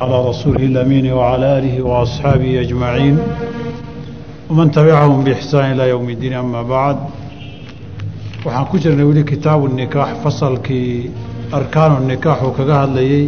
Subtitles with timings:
[0.00, 3.18] على رسوله الأمين وعلى آله وأصحابه أجمعين
[4.50, 6.96] ومن تبعهم بإحسان إلى يوم الدين أما بعد
[8.44, 11.10] waxaan ku jirnay weli kitaabu nikaax fasalkii
[11.58, 13.24] arkaanu nikaax uu kaga hadlayey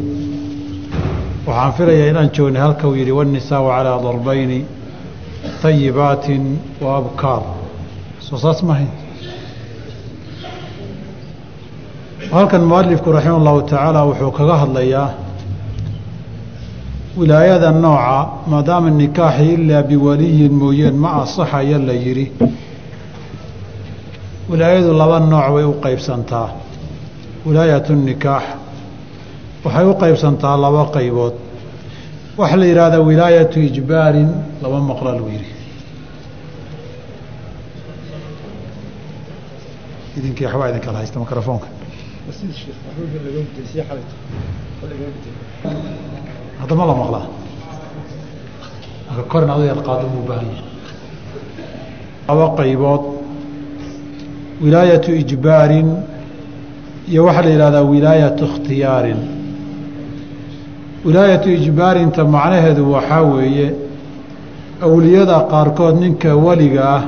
[1.49, 4.61] waxaan filayaa inaan joognay halka uu yidhi wاnisaau calىa darbayni
[5.63, 6.43] طayibaatin
[6.85, 7.43] wa abkaar
[8.27, 8.87] soo saas mahay
[12.35, 15.09] halkan mualifku raximah اllahu tacaala wuxuu kaga hadlayaa
[17.18, 22.26] wilaayada nooca maadaama nikaaxi ilaa biwaliyin mooyeen ma asaxaya la yidhi.
[24.50, 26.50] Wilaayadu laba nooc way u qaybsantaa.
[27.46, 28.44] Wilaayatu nikaax.
[29.66, 31.34] Waxay u qaybsantaa laba qaybood.
[32.40, 34.30] Waxaa la yidhahdaa wilaayatu ijbaarin
[34.64, 35.52] laba maqla lagu yidhi.
[40.18, 41.68] Idinkii waxbaa idin haysta mikrofoonka
[46.62, 47.26] haddama la maqlaa
[49.10, 50.70] marka korin adu yar qaado muu baahan yahay.
[52.28, 53.02] Laba qaybood.
[54.64, 55.90] Wilaayatu ijbaarin
[57.12, 59.20] iyo waxaa la yidhahdaa wilaayatu ikhtiyaarin.
[61.06, 63.68] Wilaayatu ijbaarinta macnaheedu waxaa weeye
[64.86, 67.04] awliyada qaarkood ninka weliga ah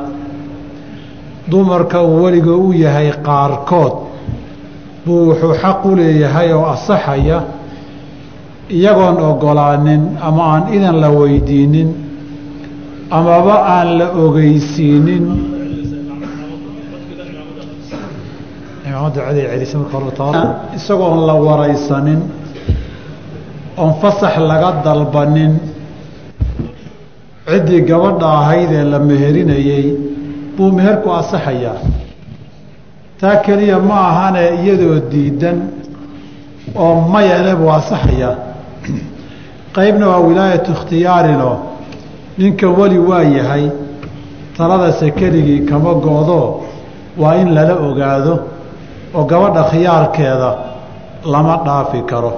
[1.51, 3.93] dumarka uu weliga u yahay qaarkood
[5.05, 7.37] buu wuxuu xaq u leeyahay oo asaxaya
[8.69, 11.89] iyagoon ogolaanin ama aan idan la weydiinin
[13.11, 15.25] amaba aan la ogeysiinin
[20.75, 22.21] isagoon la waraysanin
[23.77, 25.59] oon fasax laga dalbanin.
[27.49, 29.85] Ciddii gabadha ahayd ee la meherinayey
[30.57, 31.77] buu meherku asaxayaa.
[33.19, 35.57] Taa keliya ma ahane iyadoo diidan
[36.75, 38.52] oo mayale buu asaxayaa
[39.75, 41.55] qaybna waa wilaayatu ikhtiyaarinoo
[42.37, 43.69] ninka weli waa yahay
[44.57, 46.61] taladase keligii kama go-do
[47.21, 48.33] waa in lala ogaado
[49.15, 50.49] oo gabadha khiyaarkeeda
[51.33, 52.33] lama dhaafi karo.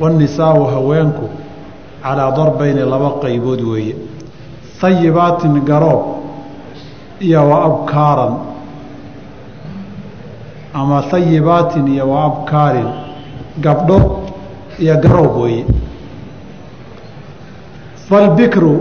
[0.00, 1.26] Waanisaau haweenku
[2.02, 3.96] calaa darbayni laba qaybood weeye.
[4.80, 6.02] Hayibaatin garoob
[7.20, 8.34] iyo wa abkaaran.
[10.74, 12.88] Ama hayibaatin iyo wa abkaarin
[13.64, 13.98] gabdho
[14.78, 15.64] iyo garoob weeye
[18.12, 18.76] falbikru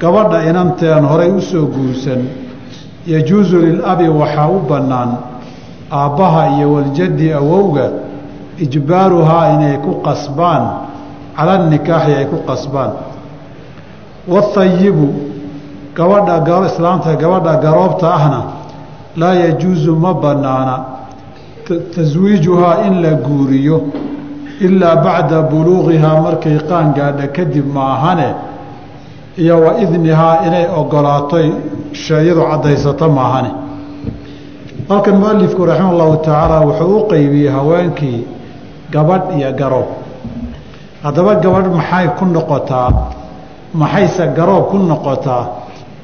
[0.00, 2.24] gabadha inanteen horay u soo guursan
[3.06, 5.10] yajuusu lilabi waxaa u bannaan
[5.92, 7.90] aabbaha iyo waljaddi awowga
[8.58, 10.64] ijbaaruhaa inay ku qasbaan
[11.36, 12.90] cala nikaaxi ay ku qasbaan
[14.32, 15.08] wahayibu
[15.94, 18.40] gabadha islaamta gabadha garoobta ahna
[19.16, 20.76] laa yajuusu ma bannaana
[21.94, 23.82] taswiijuhaa in la guuriyo
[24.60, 28.53] ilaa bacda buluuqihaa markay qaan gaadha kadib maahane
[29.42, 31.46] iyo wa idnihaa inay ogolaatoy
[31.92, 33.50] shayadu caddaysato maahane
[34.88, 38.26] halkan mualifku raxima allahu tacaala wuxuu u qeybiyey haweenkii
[38.94, 39.88] gabadh iyo garoob
[41.04, 42.90] haddaba gabadh maxay ku noqotaa?
[43.74, 45.44] Maxayse garoob ku noqotaa?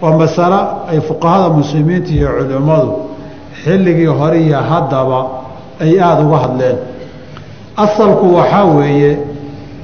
[0.03, 0.61] Waa masalo
[0.91, 2.93] ay fuqahada muslimiinta iyo culimmadu
[3.65, 5.21] xilligii hore iyo haddaba
[5.81, 6.77] ay aada uga hadleen.
[7.77, 9.11] Asalku waxaa weeye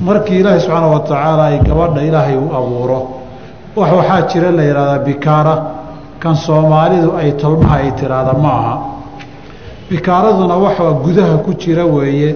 [0.00, 3.15] markii ilaahay subxaana wa tacaala ay gabadha ilaahay u abuuro
[3.76, 5.54] wax waxaa jira la yidhahdaa bikaara.
[6.22, 8.74] Kan soomaalidu ay tolmaha ay tiraahda ma aha
[9.90, 12.30] bikaaraduna waxaa gudaha ku jira weeye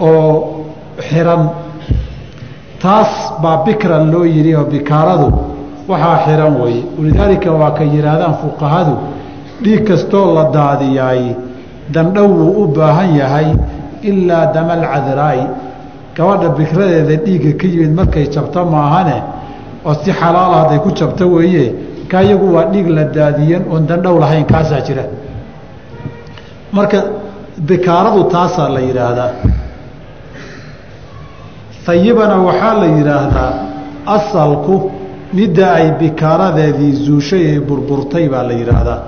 [0.00, 0.64] oo
[1.08, 1.42] xiran.
[2.82, 5.28] Taas baa bikran loo yidhi oo bikaaradu
[5.88, 6.82] waxaa xiran weeye.
[6.98, 8.94] Walidaalika waa ka yidhaahdaan fuqahadu
[9.62, 11.22] dhiig kastoo la daadiyaay
[11.94, 13.48] dandhow wuu u baahan yahay
[14.02, 15.44] ilaa damal cadraa'i
[16.16, 19.16] gabadha bikradeeda dhiigga ka yimid markay jabto maahane
[19.86, 21.64] oo si xalaala hadday ku jabto weeye
[22.10, 25.04] ka iyagu waa dhiig la daadiyan oon dandhow lahayn kaasaa jira.
[26.76, 26.98] Marka
[27.68, 29.30] bikaaradu taasaa la yidhaahdaa.
[31.86, 33.52] Hayibana waxaa la yidhaahdaa
[34.16, 34.74] asalku
[35.36, 38.98] midda ay bikaaradeedii zuushay ee burburtay baa la yidhaahdaa.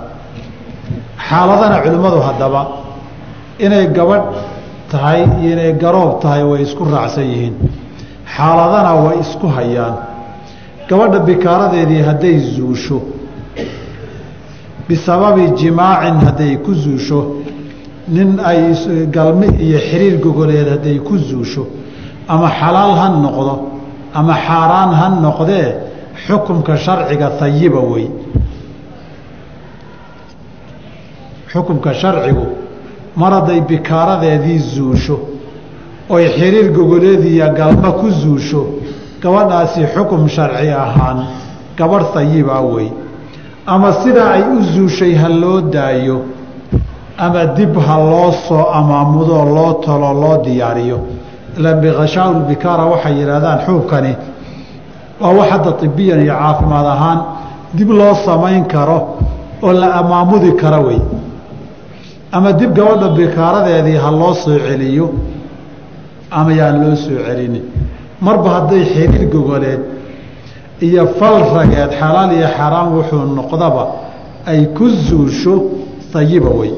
[1.28, 2.60] Xaaladana culimmadu haddaba
[3.64, 4.26] inay gabadh
[4.92, 7.54] tahay iyo inay garoob tahay way isku raacsan yihiin.
[8.36, 9.94] Xaaladana way isku hayaan
[10.88, 13.00] gabadha bikaaradeedii hadday zuusho
[14.88, 17.20] bisababi jimaacin hadday ku zuusho
[18.08, 18.60] nin ay
[19.10, 21.66] galmi iyo xiriir gogoleed hadday ku zuusho
[22.28, 23.54] ama xalaal ha noqdo
[24.14, 25.68] ama xaaraan ha noqdee
[26.26, 28.08] xukumka sharciga hayiba wey.
[31.52, 32.46] Xukumka sharcigu
[33.16, 35.18] mar hadday bikaaradeedii zuusho
[36.08, 38.75] oy xiriir gogoleediya galma ku zuusho
[39.26, 41.18] gabadhaasi xukum sharci ahaan
[41.78, 42.88] gabadh hayibaa wey.
[43.66, 46.18] Ama sidaa ay u zuushay ha loo daayo
[47.18, 50.98] ama dib ha loo soo amaamudoo loo talo loo diyaariyo.
[51.82, 54.12] Bikhashaaulbikaara waxay yidhaahdaan xuubkani
[55.20, 57.18] waa wax hadda ibiyan iyo caafimaad ahaan
[57.78, 58.98] dib loo samayn karo
[59.62, 61.00] oo la amaamudi karo wey.
[62.32, 65.06] Ama dib gabadha bikaaradeedii ha loo soo celiyo
[66.30, 67.64] ama yaan loo soo celinin
[68.20, 69.80] marba hadday xiriir gogoleed
[70.86, 73.84] iyo fal rageed xalaal iyo xaraam wuxuu noqdaba
[74.46, 75.54] ay ku zuusho
[76.16, 76.72] ayiba wey.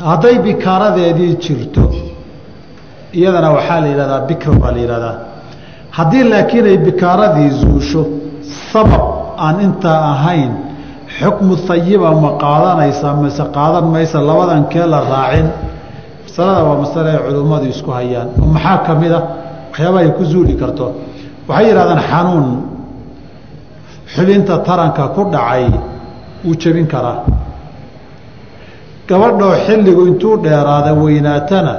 [0.00, 1.84] Hadday bikaaradeedii jirto
[3.12, 5.16] iyadana waxaa la yidhahdaa bikr baa la yidhahdaa.
[5.96, 8.02] Haddii laakiin ay bikaaradii zuusho
[8.72, 10.52] sabab aan intaa ahayn
[11.18, 15.48] xukmu hayiba ma qaadanaysa mase qaadan maysa labadan kee la raacin?
[16.24, 18.28] Masalada waa masale ay culimmadu isku hayaan.
[18.40, 19.20] Oo maxaa ka mid a
[19.72, 20.86] waxyaabaha ay ku zuuli karto.
[21.48, 22.48] Waxay yidhahdaan xanuun.
[24.14, 25.64] Xubinta taranka ku dhacay
[26.44, 27.24] wuu jebin karaa.
[29.08, 31.74] Gabadhoo xilligu intuu dheeraada weynaatana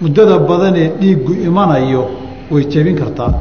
[0.00, 2.02] muddada badanee dhiiggu imanayo
[2.50, 3.32] way jebin kartaa.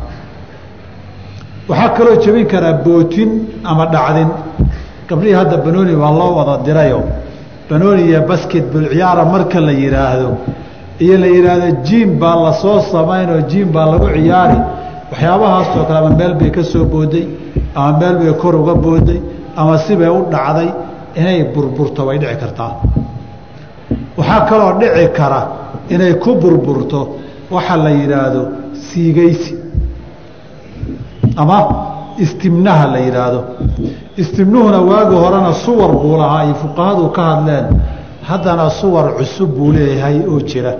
[1.70, 3.30] Waxaa kaloo jebin karaa bootin
[3.64, 4.30] ama dhacdin.
[5.10, 7.02] Gabdhihii hadda banooni waa loo wada dirayo.
[7.70, 10.30] Banooni iyo basketbol ciyaara marka la yidhaahdo
[11.04, 14.58] iyo la yidhaahdo jiim baa la soo samaynoo jiim baa lagu ciyaari.
[15.12, 17.26] Waxyaabahaasoo kale ama meel bay ka soo booday
[17.76, 19.20] ama meel bay kor uga booday
[19.60, 20.70] ama sibay u dhacday
[21.20, 22.72] inay burburto way dhici kartaa.
[24.18, 25.42] Waxaa kaloo dhici kara
[25.94, 27.00] inay ku burburto
[27.52, 28.42] waxa la yidhaahdo
[28.88, 29.54] siigaysi
[31.42, 31.58] ama
[32.26, 33.40] istimnaha la yidhaahdo
[34.18, 37.66] istimnuhuna waagi horena suwar buu lahaa ay fuqahadu ka hadleen
[38.30, 40.74] haddana suwar cusub buu leeyahay oo jira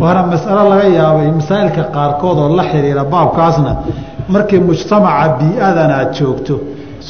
[0.00, 3.72] waana masalo laga yaabay masaa'ilka qaarkood oo la xiriira baabkaasna.
[4.34, 6.54] Markii mujtamaca bii-adan aad joogto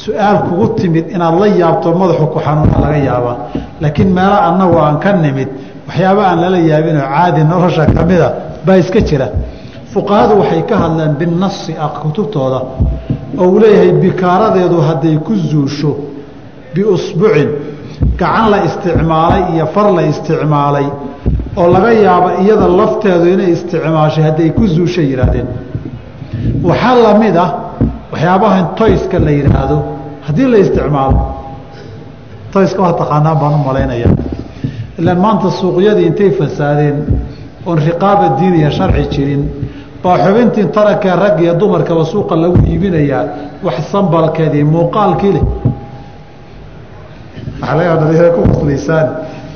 [0.01, 3.35] su'aal kugu timid inaad la yaabto madaxu ku xanuuna laga yaabaa.
[3.81, 5.49] Laakiin meelo annagu aan ka nimid
[5.87, 8.27] waxyaaba aan lala yaabinoo caadi nolosha ka mida
[8.65, 9.27] baa iska jira.
[9.93, 12.59] Fuqahadu waxay ka hadleen binasi kutubtooda
[13.41, 15.91] oo uu leeyahay bikaaradeedu hadday ku zuusho
[16.73, 17.49] biusbucin
[18.19, 20.85] gacan la isticmaalay iyo far la isticmaalay
[21.59, 25.47] oo laga yaabo iyada lafteedu inay isticmaashay hadday ku zuushay yidhaahdeen
[26.69, 27.49] waxaa la mid ah
[28.11, 29.77] waxyaabahan toyska la yidhaahdo
[30.27, 31.19] haddii la isticmaalo.
[32.53, 34.13] Toyska waa taqaanaan baan u malaynayaa
[34.99, 36.97] ilaan maanta suuqyadii intay fasaadeen
[37.65, 39.41] oon riqaaba diin iyo sharci jirin
[40.03, 43.23] baa xubintii tarankee rag iyo dumarkaba suuqa lagu iibinayaa
[43.65, 45.43] wax sambalkeedii muuqaalkii leh.
[47.61, 49.07] Waxaa laga dhalinyaro ku qoslaysaan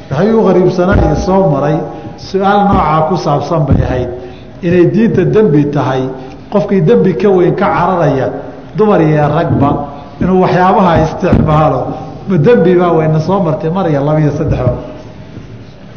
[0.09, 1.77] waxay u qariibsanaa soo maray.
[2.27, 4.09] Su'aal noocaa ku saabsan bay ahayd.
[4.67, 6.01] Inay diinta dembi tahay
[6.53, 8.27] qofkii dembi ka weyn ka cararaya
[8.77, 9.69] dumar iyo ragba
[10.21, 11.81] inuu waxyaabaha isticmaalo.
[12.29, 14.73] Ma dembi baa wayna soo martay mar iyo laba iyo saddexba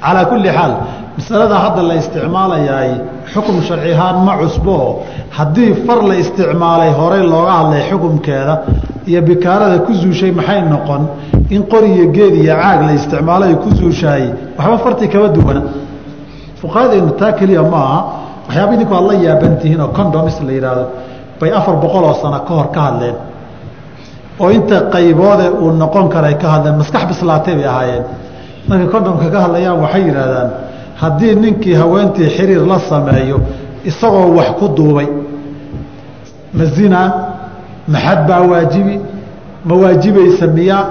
[0.03, 0.73] calaa kulli xaal
[1.19, 2.91] masalada hadda la isticmaalayaay
[3.33, 5.03] xukum sharci ahaan ma cusboo
[5.37, 8.55] haddii far la isticmaalay horey looga hadlay xukumkeeda
[9.11, 11.03] iyo bikaarada ku zuushay maxay noqon
[11.51, 14.25] in qori iyo geed iyo caag la isticmaalo ay ku zuushaay
[14.59, 15.63] waxba fartii kama duwana.
[16.61, 18.01] Fuqahadeenu taa keliya ma aha
[18.47, 20.85] waxyaaba idinku aad la yaabantihiin oo condoms la yidhaahdo
[21.41, 23.17] bay afar boqol oo sano ka hor ka hadleen.
[24.41, 28.05] Oo inta qayboode uu noqon karay ka hadleen maskax bislaatay bay ahaayeen.
[28.69, 30.51] Markay condomka ka hadlayaan waxay yidhaahdaan
[31.01, 33.41] haddii ninkii haweentii xiriir la sameeyo
[33.85, 35.09] isagoo wax ku duubay
[36.53, 37.09] ma zinaa
[37.89, 39.01] maxad baa waajibi
[39.65, 40.85] ma waajibaysa miyaa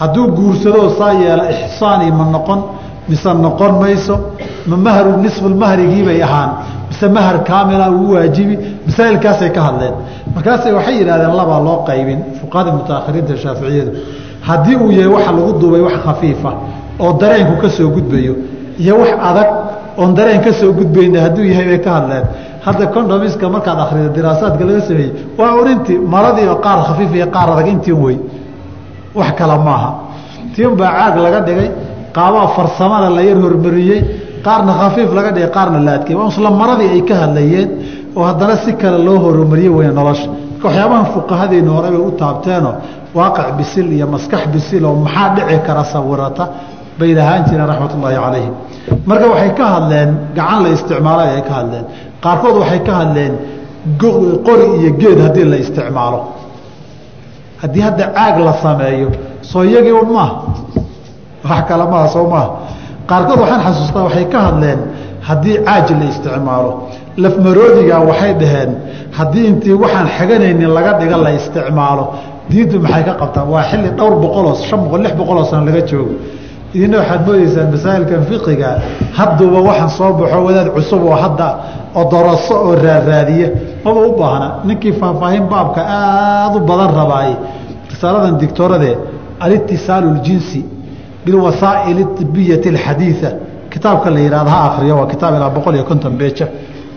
[0.00, 2.60] hadduu guursadoo saa yeela ixsaani ma noqon
[3.08, 4.14] mise noqon mayso
[4.70, 6.50] ma mahru nisfulmahrigiibay ahaan.
[6.90, 8.54] Mise mahar kaamila ugu waajibi
[8.86, 9.94] masaa'ilkaasay ka hadleen.
[10.34, 13.90] Markaasay waxay yidhahdeen labaa loo qaybin fuqahada mutaakhiriinta shaaficiyadu.
[14.48, 16.50] Haddii uu yahay waxa lagu duubay wax khafiifa
[17.04, 18.34] oo dareenku ka soo gudbayo
[18.82, 19.48] iyo wax adag
[20.00, 22.24] oon dareen ka soo gudbayna hadduu yahay bay ka hadleen.
[22.66, 27.66] Hadda condomiska markaad akhrido diraasaadka laga sameeyey waa unintii maradii qaar khafiif iyo qaar adag
[27.74, 28.16] intiin wey
[29.20, 29.90] wax kale maaha.
[30.54, 31.68] Tiin baa caag laga dhigay
[32.16, 34.00] qaabaa farsamada la yar hormariyey
[34.46, 37.68] qaarna khafiif laga dhigay qaarna la adkey waa isla maradii ay ka hadlayeen
[38.16, 40.28] oo haddana si kale loo horumariye weya nolosha.
[40.28, 42.74] Marka waxyaabahan fuqahadeenu hore bay u taabteenoo
[43.18, 46.44] waaqic bisil iyo maskax bisil oo maxaa dhici kara sawirata?
[46.98, 48.54] Bay lahaan jireen raxmat ullaahi calayhim
[49.08, 51.84] marka waxay ka hadleen gacan la isticmaalay ay ka hadleen.
[52.24, 53.32] Qaarkood waxay ka hadleen
[54.46, 56.18] qori iyo geed haddii la isticmaalo
[57.62, 59.08] haddii hadda caag la sameeyo
[59.50, 60.34] soo iyagii un maaha
[61.50, 62.48] wax kale maaha soo maaha
[63.08, 64.80] qaarkood waxaan xasuustaa waxay ka hadleen
[65.28, 66.70] haddii caaji la isticmaalo.
[67.22, 68.70] Lafmaroodiga waxay dhaheen
[69.18, 72.04] haddii intii waxaan xaganaynin laga dhiga la isticmaalo.
[72.50, 76.12] Diintu maxay ka qabtaa waa xilli dhowr boqoloo shan boqol lix boqoloo sano laga joogo.
[76.74, 78.70] Idina waxaad moodaysaan masaa'ilkan fiqiga
[79.18, 81.48] hadduuba waxaan soo baxo wadaad cusub oo hadda
[82.00, 83.48] odoroso oo raaraadiya
[83.84, 84.48] maba u baahna.
[84.68, 87.34] Ninkii faahfaahin baabka aada u badan rabaaye
[87.90, 88.94] risaaladan dictooradee
[89.44, 90.60] alitisaalu ljinsi
[91.24, 93.30] bilwasaa'il ibiyati alxadiida
[93.72, 96.46] kitaabka la yihahdo ha akriyo waa kitaab ilaa boqol iyo konton beeja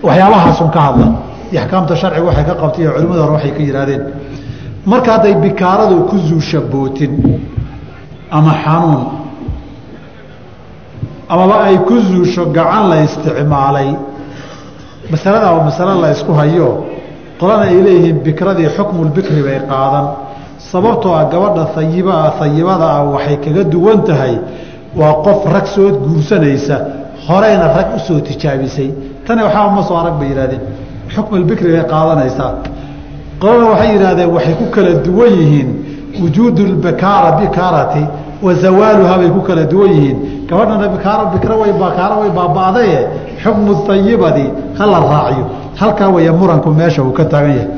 [0.05, 1.07] waxyaabahaasun ka hadla.
[1.51, 4.01] Iyo axkaamta sharciga waxay ka qabtay iyo culimmada hore waxay ka yidhahdeen
[4.91, 7.11] marka hadday bikaaradu ku zuusha bootin
[8.37, 9.03] ama xanuun
[11.33, 13.89] amaba ay ku zuusho gacan la isticmaalay
[15.09, 16.85] masalada waa masale la ysku hayo
[17.39, 20.05] qolana ay leeyihiin bikradii xukmulbikri bay qaadan.
[20.71, 24.37] Sababtoo ah gabadha ayibaa ayibada ah waxay kaga duwan tahay
[24.95, 26.75] waa qof rag soo guursanaysa
[27.27, 28.91] horeyna rag u soo tijaabisay.
[29.25, 30.61] Tani waxaa ma soo arag bay yidhahdeen
[31.15, 32.53] xukmulbikri bay qaadanaysaa.
[33.41, 35.69] Qolana waxay yidhahdeen waxay ku kala duwan yihiin
[36.21, 38.05] wujuudu lbakaara bikaarati
[38.41, 38.53] wa
[39.17, 40.17] bay ku kala duwan yihiin.
[40.47, 44.45] Gabadhana bikaaro bikra way bakaaro way baaba'daye xukmu ayibadi
[44.77, 45.45] ha la raaciyo.
[45.75, 47.69] Halkaa weeye muranku meesha uu ka taagan yahay.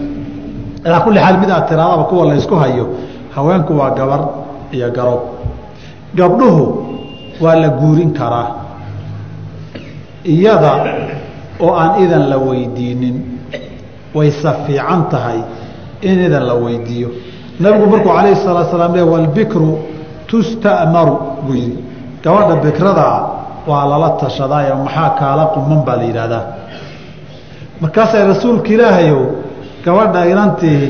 [0.85, 2.87] Alaa kulli xaal mid aad tiraadaba kuwa la hayo
[3.35, 4.21] haweenku waa gabar
[4.71, 5.21] iyo garoob
[6.15, 6.65] gabdhuhu
[7.41, 8.47] waa la guurin karaa.
[10.25, 10.73] Iyada
[11.59, 13.39] oo aan idan la weydiinin
[14.13, 15.39] wayse fiican tahay
[16.01, 17.09] in idan la weydiiyo.
[17.59, 19.77] Nabigu markuu calayhi salaatu salaam le walbikru
[20.27, 21.83] tusta'maru buu yidhi.
[22.23, 26.43] Gabadha bikradaa waa lala tashadaayo maxaa kaala quman baa la yidhaahdaa.
[27.81, 29.21] Markaasay rasuulka ilaahayow
[29.85, 30.83] gabadha inantii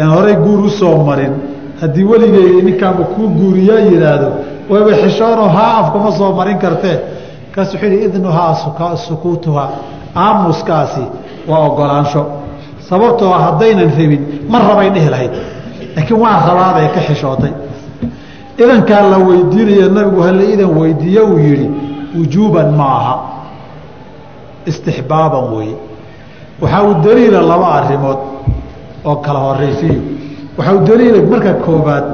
[0.00, 1.32] aan horay guur u soo marin
[1.80, 4.28] haddii weligeyga ninkaanba kuu guuriyaa yidhaahdo
[4.70, 6.96] wayba xishoono haa afkama soo marin kartee
[7.46, 8.54] markaas wuxuu yihi idnuhaa
[9.06, 9.68] sukuutuhaa
[10.24, 11.04] aamuskaasi
[11.48, 12.22] waa ogolaansho.
[12.88, 15.30] Sababtoo ah haddaynan rabin ma rabay dhihi lahayd.
[15.96, 17.52] Laakiin waan rabaaday ka xishootay.
[18.62, 21.68] Idankaa la weydiinaya nabigu hala idan weydiiye uu yidhi
[22.18, 23.14] wujuuban ma aha
[24.70, 25.76] istixbaaban weeye.
[26.60, 28.18] Waxaa uu daliila laba arimood
[29.04, 30.00] oo kala horaysiyo
[30.58, 32.04] waxaa uu daliila marka koobaad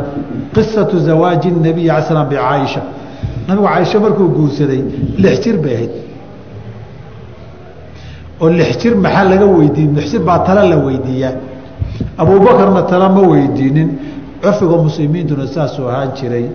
[0.54, 2.82] qisatu zawaaji nabiy ala slam bicaaisha
[3.48, 4.82] nabigu caaisha markuu guursaday
[5.22, 5.92] lix jir bay ahayd.
[8.40, 9.90] Oo lix jir maxaa laga weydiin?
[9.96, 11.32] Lix jir baa tale la weydiiyaa.
[12.20, 13.88] Abuubakarna tale ma weydiinin.
[14.42, 16.46] Curfiga muslimiintuna saasuu ahaan jiray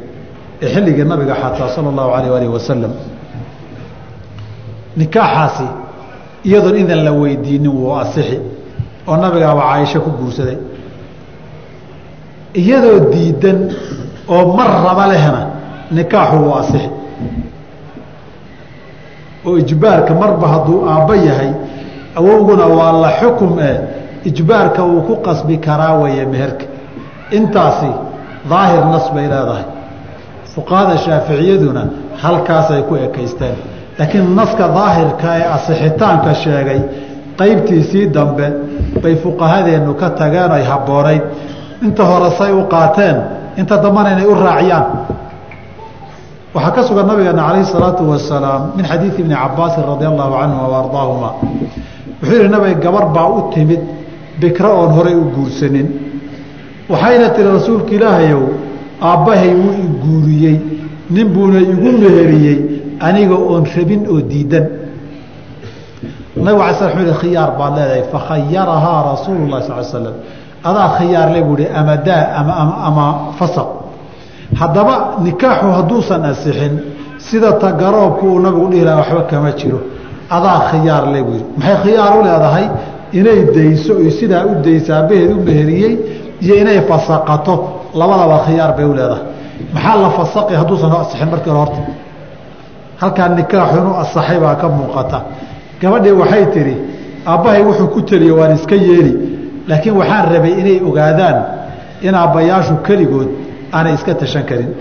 [0.73, 2.91] xilligii nabiga xataa sala allahu alayh alih wasalam
[4.99, 5.67] nikaaxaasi
[6.47, 8.37] iyadoon idan la weydiinin wuu asixi
[9.07, 10.57] oo nabigaaba caaisho ku guursaday.
[12.61, 13.59] Iyadoo diidan
[14.35, 15.41] oo mar raba lehna
[15.97, 16.89] nikaaxu wuu asixi.
[19.45, 21.51] Oo ijbaarka marba hadduu aabbo yahay
[22.19, 23.71] awowguna waa la xukum e
[24.29, 26.65] ijbaarka wuu ku qasbi karaa weeye meherka.
[27.37, 27.91] Intaasi
[28.49, 29.65] daahir nas bay leedahay.
[30.55, 31.83] Fuqahada shaaficiyaduna
[32.23, 33.55] halkaasay ku ekaysteen
[33.99, 36.79] laakiin naska daahirka ee asixitaanka sheegay
[37.39, 38.47] qaybtiisii dambe
[39.03, 41.23] bay fuqahadeennu ka tageen ay habboonayd
[41.85, 43.17] inta hore say u qaateen
[43.59, 44.85] inta dambana inay u raaciyaan.
[46.53, 50.77] Waxaa ka sugan nabigeena calayhi salaatu wasalaam min xadiidi ibni cabaasin radia allahu canhuma wa
[50.83, 51.29] ardaahuma.
[52.21, 53.81] Wuxuu yihi nabiga gabar baa u timid
[54.41, 55.87] bikro oon horay u guursanin.
[56.89, 58.43] Waxayna tiri rasuulka ilaahayow
[59.01, 60.57] aabbahay wuu i guuriyey
[61.09, 62.57] nin buuna igu meheriyey
[62.99, 64.65] aniga oon rabin oo diidan.
[66.35, 68.03] Nabig ala sl u khiyaar baad leedahay.
[68.11, 70.15] Fakhayarahaa rasuulu lah sal slam
[70.63, 72.23] adaa khiyaarle buu hi ama daa
[72.87, 73.05] ama
[73.39, 73.69] fasaq.
[74.59, 76.73] Haddaba nikaaxu hadduusan asixin
[77.17, 79.79] sida tagaroobku uu nabigu dhihi laha waxba kama jiro.
[80.29, 82.65] Adaa khiyaarle buu yihi maxay khiyaar u leedahay?
[83.19, 85.93] Inay dayso oy sidaa u dayso aabbaheed u meheriyey
[86.41, 87.55] iyo inay fasaqato.
[87.99, 89.23] Labadaba khiyaar bay u leedahay.
[89.73, 91.81] Maxaa la fasaqi hadduusan asixin markii hore horta
[93.01, 95.19] halkaa nikaaxu inuu asaxay baa ka muuqata.
[95.81, 96.75] Gabadhii waxay tidhi
[97.31, 99.13] aabbahay wuxuu ku teliye waan iska yeeli.
[99.69, 101.37] Laakiin waxaan rabay inay ogaadaan
[102.07, 103.29] in aabbayaashu keligood
[103.75, 104.71] aanay iska tashan karin.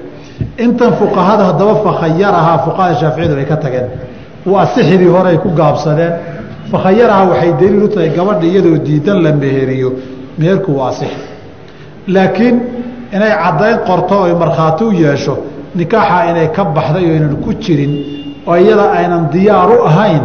[0.65, 3.87] Intan fuqahada haddaba fakhayarahaa fuqahada shaaficiyadu bay ka tageen.
[4.53, 6.13] Waa sixidii hore ay ku gaabsadeen.
[6.73, 9.89] Fakhayarahaa waxay daliil u tahay gabadha iyadoo diidan la meheriyo
[10.39, 11.21] meherku waa sixi
[12.15, 12.57] laakiin
[13.17, 15.35] inay caddayn qorto oy markhaati u yeesho
[15.75, 17.93] nikaaxa inay ka baxday oo aynan ku jirin
[18.47, 20.23] oo iyada aynan diyaar u ahayn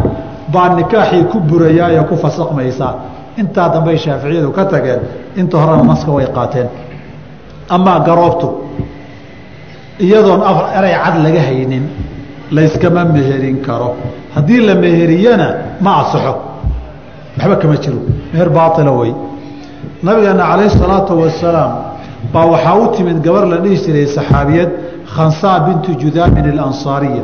[0.52, 2.94] baa nikaaxii ku burayaayoo ku fasaqmaysaa.
[3.40, 5.00] Intaa dambey shaaficiyadu ka tageen
[5.36, 6.68] inta horena naska way qaateen.
[7.68, 8.48] Amaa garoobtu
[10.00, 10.42] iyadoon
[10.78, 11.84] eray cad laga haynin
[12.50, 13.96] layskama meherin karo.
[14.34, 15.46] Haddii la meheriyana
[15.80, 16.34] ma asaxo
[17.38, 17.98] waxba kama jiro.
[18.32, 19.12] Meher baaila wey
[20.02, 21.91] nabigeena calayhi salaatu wasalaam
[22.32, 24.70] baa waxaa u timid gabar la dhihi jiray saxaabiyad
[25.14, 27.22] khansaa bintu judaamin alansaariya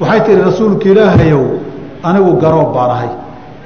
[0.00, 1.44] waxay tihi rasuulka ilaahayow
[2.08, 3.10] anigu garoob baan ahay.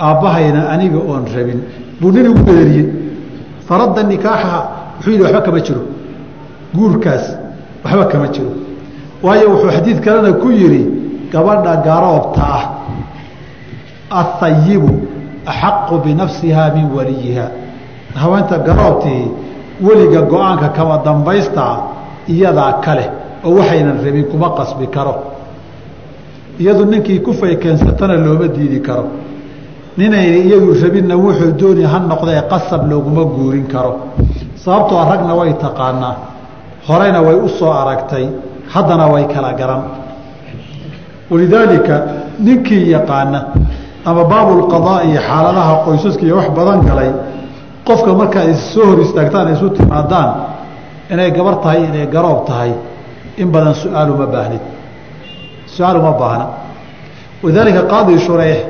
[0.00, 1.60] Aabbahayna aniga oon rabin.
[2.00, 2.86] Buu nin igu meheriyey
[3.68, 4.58] faradda nikaaxaha
[4.96, 5.82] wuxuu yidhi waxba kama jiro.
[6.76, 7.24] Guurkaas
[7.84, 8.50] waxba kama jiro.
[9.22, 10.82] Waayo wuxuu xadiid kalena ku yidhi
[11.32, 12.64] gabadha garoobta ah
[14.20, 14.90] ahayibu
[15.46, 17.46] axaqu binafsihaa min waliyiha.
[18.14, 19.24] Haweenta garoobtii
[19.80, 21.74] weliga go'aanka kama dambaystaa
[22.28, 23.08] iyadaa kaleh
[23.44, 25.14] oo waxaynan rabin kuma qasbi karo.
[26.60, 29.04] Iyadu ninkii kufay keensatana looma diidi karo.
[29.98, 33.92] Ninayna iyadu rabinna wuxuu dooni ha noqdee qasab looguma guurin karo.
[34.62, 36.14] Sababtoo ragna way taqaanaa.
[36.88, 38.26] Horeyna way u soo aragtay.
[38.72, 39.82] Haddana way kala garan.
[41.30, 41.94] Walidaalika
[42.46, 43.40] ninkii yaqaana
[44.04, 47.10] ama baabulqadaa iyo xaaladaha qoysaska iyo wax badan galay
[47.88, 50.28] qofka markaad issoo hor istaagtaan isu timaadaan
[51.12, 52.72] inay gabar tahay inay garoob tahay
[53.42, 54.62] in badan su'aal uma baahnid
[55.74, 56.46] su'aal uma baahna.
[57.42, 58.60] Walidaalika qaadi shureyx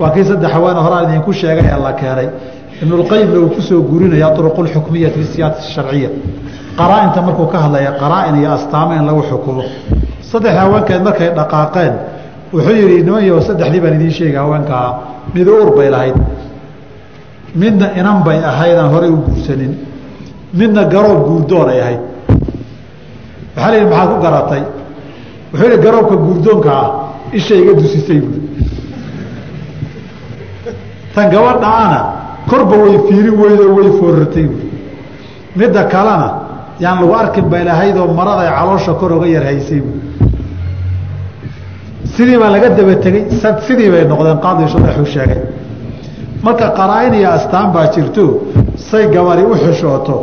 [0.00, 2.28] waa kii saddex haweene horaan idinku sheegay ee la keenay.
[2.82, 6.10] Ibnulqayimna uu ku soo guurinaya uruqulxukmiyati fi siyaasa sharciya.
[6.78, 9.62] Qaraa-inta markuu ka hadlaya qaraa-in iyo astaamo in lagu xukumo.
[10.30, 11.94] Saddex haweenkeed markay dhaqaaqeen
[12.52, 14.86] wuxuu yidhi niman saddexdii baan idiin sheegay haweenkaa
[15.34, 16.16] mid uur bay lahayd
[17.54, 19.72] midna inan bay ahayd aan horey u guursanin.
[20.52, 22.00] Midna garoob guurdoon ay ahayd.
[23.56, 24.62] Waxaa la yidhi maxaad ku garatay
[25.52, 26.88] wuxuu yidhi garoobka guurdoonka ah
[27.32, 28.40] isha iga dusisay buui
[31.14, 32.00] tan gabadhaana
[32.50, 34.68] korba way fiirin weydo way foorartay buui
[35.56, 36.28] midda kalena
[36.80, 40.00] yaan lagu arkin bay lahaydoo maraday caloosha kor oga yar haysay buui
[42.16, 43.22] sidii baa laga daba tegey
[43.66, 45.40] sidii bay noqdeen qaadi sharaxuu sheegay
[46.44, 48.24] marka qaraa-in iyo astaan baa jirto
[48.88, 50.16] say gabari u xishooto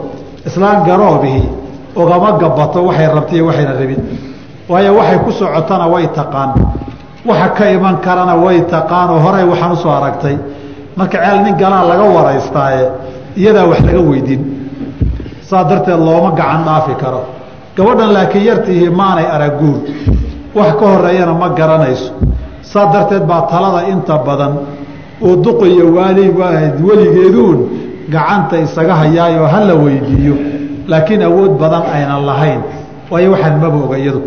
[0.48, 1.50] islaan garoobihii
[2.02, 4.02] ogama gabato waxay rabta iyo waxayna rabin.
[4.72, 6.50] Waayo waxay ku socotana way taqaan.
[7.30, 10.36] Waxa ka iman karana way taqaanoo horey waxaan u soo aragtay.
[10.98, 12.84] Marka ceel nin galaa laga waraystaaye
[13.40, 14.42] iyadaa wax laga weydiin
[15.50, 17.22] saa darteed looma gacan dhaafi karo.
[17.78, 19.78] Gabadhan laakiin yartiihii maanay araguur
[20.58, 22.12] wax ka horeeyana ma garanayso.
[22.72, 24.54] Saa darteed baa talada inta badan
[25.26, 26.24] oo duqiyo waali
[26.88, 27.58] weligeeduun
[28.14, 30.36] gacanta isaga hayaayoo ha la weydiiyo.
[30.92, 32.62] Laakiin awood badan aynan lahayn.
[33.12, 34.22] Waayo waxaan maba oga iyadu.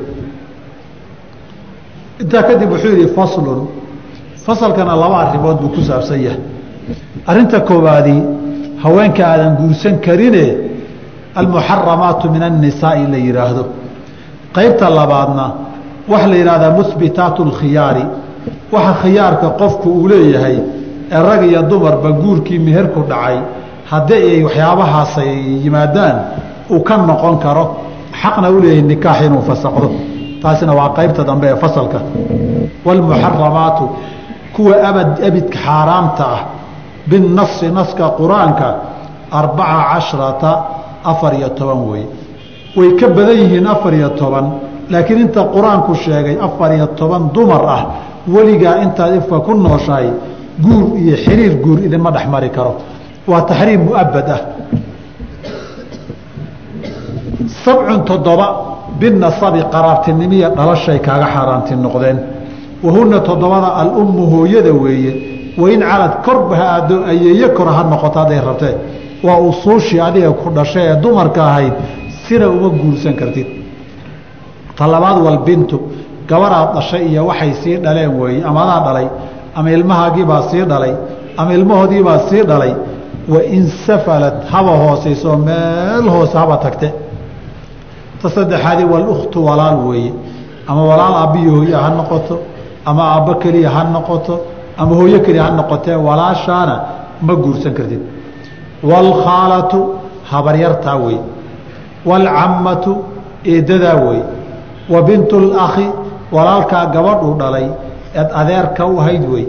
[2.23, 3.61] Intaa kadib wuxuu yidhi faslun.
[4.47, 6.41] Fasalkana laba arrimood buu ku saabsan yahay.
[7.31, 8.21] Arrinta koowaadii
[8.83, 10.45] haweenka aadan guursan karine
[11.41, 13.63] almuxaramaatu min annisaa'i la yidhaahdo
[14.57, 15.47] qaybta labaadna
[16.13, 18.05] waxa la yidhahdaa muhbitaatu lkhiyaari
[18.75, 20.57] waxa khiyaarka qofku uu leeyahay
[21.11, 23.37] ee rag iyo dumarba guurkii meherku dhacay
[23.91, 25.33] haddii ay waxyaabahaas ay
[25.65, 26.17] yimaadaan
[26.71, 27.65] uu ka noqon karo
[28.23, 29.89] xaqna u leeyahay nikaax inuu fasaqdo.
[30.43, 31.99] Taasina waa qaybta dambe ee fasalka.
[32.87, 33.85] Waalmuxaramaatu
[34.57, 36.41] kuwa abad abidka xaaraamta ah
[37.11, 38.67] binasi naska qur'aanka
[39.41, 40.51] arbaca cashrata
[41.05, 42.05] afar iyo toban wey
[42.77, 44.47] way ka badan yihiin afar iyo toban
[44.91, 47.83] laakiin inta qur'aanku sheegay afar iyo toban dumar ah
[48.35, 50.09] weligaa intaad ifka ku nooshahay
[50.63, 52.73] guur iyo xiriir guur idinma dhex mari karo.
[53.27, 54.41] Waa taxriim muabad ah.
[57.65, 58.47] Sabcun toddoba
[59.01, 62.19] binasabi qaraabtinimiya dhalashay kaaga xaaraanti noqdeen.
[62.85, 65.13] Wahuna toddobada alummu hooyada weeye.
[65.59, 68.75] Wain calad korba ha aado ayeeye kora ha noqoto hadday rabtee
[69.27, 71.73] waa usuushii adiga ku dhashay ee dumarka ahayd
[72.27, 73.47] sina uma guursan kartid.
[74.77, 75.81] Talabaad walbintu
[76.29, 79.07] gabaraad dhashay iyo waxay sii dhaleen weeye ama adaa dhalay
[79.55, 80.95] ama ilmahaagiibaa sii dhalay.
[81.37, 82.73] Ama ilmahoodiibaa sii dhalay.
[83.29, 86.89] Wain safalad haba hoosayso meel hoose haba tagte.
[88.23, 90.13] Ta saddexaadi walukhtu walaal weeye.
[90.69, 92.39] Ama walaal aabbiyo hooye ha noqoto
[92.85, 94.35] ama aabbo keliya ha noqoto
[94.79, 96.75] ama hooyo keliya ha noqotee walaashaana
[97.27, 98.01] ma guursan kartid.
[98.91, 99.81] Waalkhaalatu
[100.31, 101.19] habaryartaa wey
[102.07, 102.93] waalcammatu
[103.53, 104.21] eeddadaa wey
[104.93, 105.87] wa bintu lakhi
[106.33, 107.67] walaalkaa gabadhuu dhalay
[108.15, 109.47] eed adeerka u ahayd wey.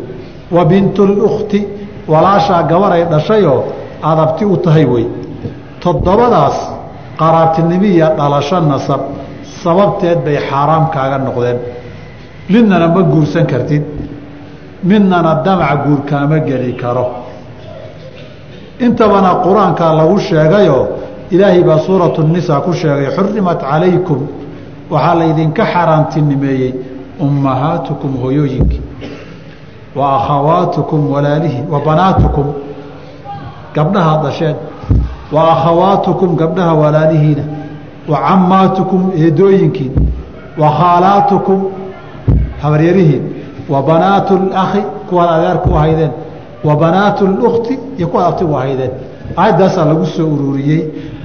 [0.51, 1.67] Wa bintu lukhti
[2.07, 3.63] walaashaa gabaray dhashayoo
[4.03, 5.05] adabti u tahay wey.
[5.79, 6.57] Toddobadaas
[7.19, 9.01] qaraabtinimiya dhalasho nasab
[9.63, 11.57] sababteed bay xaaraam kaaga noqdeen.
[12.49, 13.83] Midnana ma guursan kartid.
[14.83, 17.05] Midnana damac guur kaama geli karo.
[18.79, 20.87] Intabana qur'aankaa lagu sheegayoo
[21.31, 24.27] ilaahay baa suuratu nisaa ku sheegay xurimat calaykum.
[24.91, 28.81] Waxaa laydinka xaaraantinimeeyey ummahaatukum hooyooyinkii
[29.95, 32.45] wa akhawaatukum walaalihii wa banaatukum
[33.75, 34.55] gabdhaha dhasheen
[35.31, 37.43] wa akhawaatukum gabdhaha walaalihiina
[38.09, 39.93] wa cammaatukum eedooyinkiin
[40.57, 41.63] wa khaalaatukum
[42.61, 43.23] habaryarihiin
[43.69, 46.11] wa banaatu lakhi kuwaad adeerka u haydeen
[46.63, 48.91] wa banaatu lukti iyo kuwaad abti u haydeen
[49.37, 50.83] aayaddaasaa lagu soo ururiyey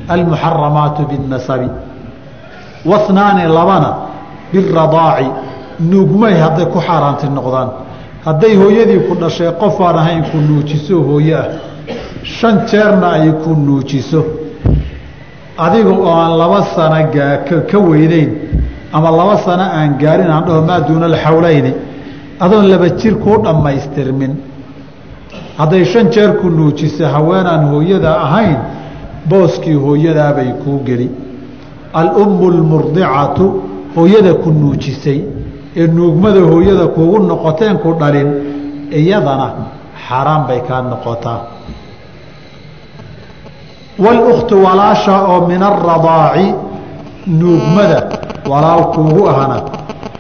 [0.08, 1.68] almuxaramaatu biاnasabi
[2.86, 3.94] wahnaani labana
[4.52, 5.26] biradaaci
[5.80, 7.68] nuugmay hadday ku xaaraanti noqdaan.
[8.24, 11.46] Hadday hooyadii ku dhashay qofaan ahayn ku nuujiso hooye ah.
[12.22, 14.24] Shan jeerna ay ku nuujiso.
[15.58, 17.00] Adiga oo aan laba sano
[17.70, 18.30] ka weyneyn
[18.92, 21.72] ama laba sano aan gaarin aan dhaho maa duuna alxawleyni
[22.40, 24.36] adoon laba jir kuu dhammaystirmin.
[25.58, 28.58] Hadday shan jeer ku nuujiso haweenaan hooyada ahayn
[29.28, 31.10] booskii hooyadaabay kuu geli.
[31.92, 33.62] Alummu lmurdicatu
[33.96, 35.39] hooyada ku nuujisay
[35.76, 38.28] ee nuugmada hooyada kuugu noqoteen ku dhalin
[39.00, 39.46] iyadana
[40.06, 41.40] xaaraan bay kaa noqotaa.
[44.04, 46.46] Walukhtu walaasha oo min aradaaci
[47.40, 48.00] nuugmada
[48.50, 49.56] walaal kuugu ahna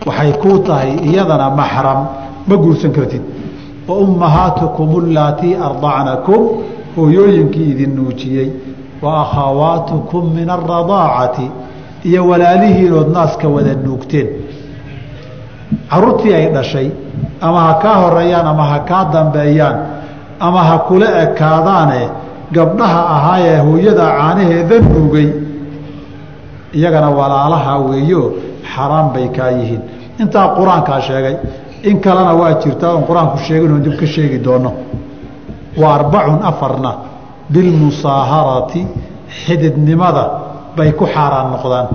[0.06, 2.00] waxay kuu tahay iyadana maxram.
[2.48, 3.22] Ma guursan kartid.
[3.88, 6.40] Wa ummahaatukum ulaatii ardacnakum
[6.96, 8.48] hooyooyinkii idin nuujiyey.
[9.02, 11.46] Wa akhawaatukum min aradaacati
[12.04, 14.28] iyo walaalihiinood naaska wada nuugteen
[15.90, 16.88] caruurtii ay dhashay
[17.46, 19.76] ama ha kaa horeeyaan ama ha kaa dambeeyaan
[20.46, 22.00] ama ha kula ekaadaane
[22.56, 25.28] gabdhaha ahaayee hooyada caanaheeda nuugay
[26.78, 28.22] iyagana walaalaha weeyo
[28.72, 29.82] xaraan bay kaa yihiin.
[30.22, 31.36] Intaa qur'aankaa sheegay
[31.88, 34.70] in kalena waa jirtaa oon qur'aanku sheegin oon dib ka sheegi doono.
[35.80, 36.90] Wa arbacun afarna
[37.52, 38.82] bilmusaaharati
[39.42, 40.24] xididnimada
[40.76, 41.86] bay ku xaaraan noqdaan.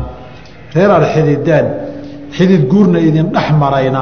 [0.75, 1.65] Reer aad xidideen
[2.37, 4.01] xidid guurna idin dhex marayna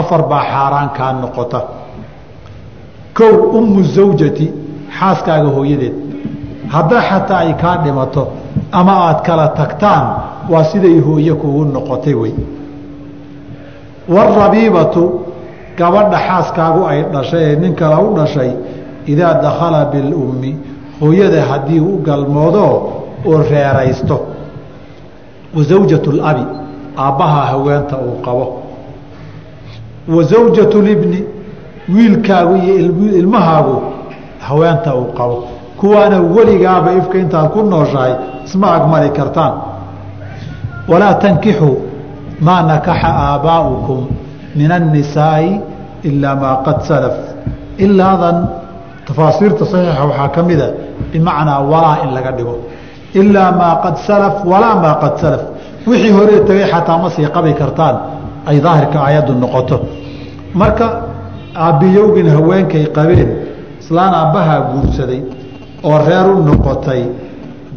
[0.00, 1.60] afar baa xaaraan kaa noqota.
[3.18, 4.46] Kow ummu zawjati
[4.98, 5.94] xaaskaaga hooyadeed.
[6.74, 8.22] Hadda xataa ay kaa dhimato
[8.72, 10.06] ama aad kala tagtaan
[10.52, 12.34] waa siday hooye kugu noqotay wey.
[14.14, 15.02] Warabiibatu
[15.78, 18.50] gabadha xaaskaagu ay dhashay ee nin kale u dhashay
[19.12, 20.56] idaa dakhala bilummi
[21.00, 22.66] hooyada haddii u galmoodo
[23.26, 24.16] uu reeraysto.
[25.54, 26.44] Wa zawjatu labi
[26.98, 28.62] aabbaha haweenta uu qabo.
[30.08, 31.24] Wa zawjatu libni
[31.94, 32.74] wiilkaagu iyo
[33.20, 33.82] ilmahaagu
[34.48, 35.48] haweenta uu qabo.
[35.80, 39.52] Kuwaana weligaaba ifka intaad ku nooshahay isma agmari kartaan.
[40.88, 41.76] Walaa tankixuu
[42.40, 44.00] maa nakaxa aabaa'ukum
[44.56, 45.60] min annisaa'i
[46.08, 47.16] ilaa maa qad salaf.
[47.78, 48.38] Ilaadan
[49.06, 50.68] tafaasiirta saxiixa waxaa ka mida
[51.12, 52.54] bimacnaa walaa in laga dhigo.
[53.20, 55.42] Ilaa maa qad salaf walaa maa qad salaf
[55.88, 57.96] wixii horee tegay xataa ma sii qabi kartaan
[58.48, 59.76] ay daahirka aayaddu noqoto.
[60.60, 60.86] Marka
[61.66, 63.28] aabbiyowgin haweenkay qabeen
[63.82, 65.20] islaan aabbahaa guursaday
[65.88, 67.02] oo reer u noqotay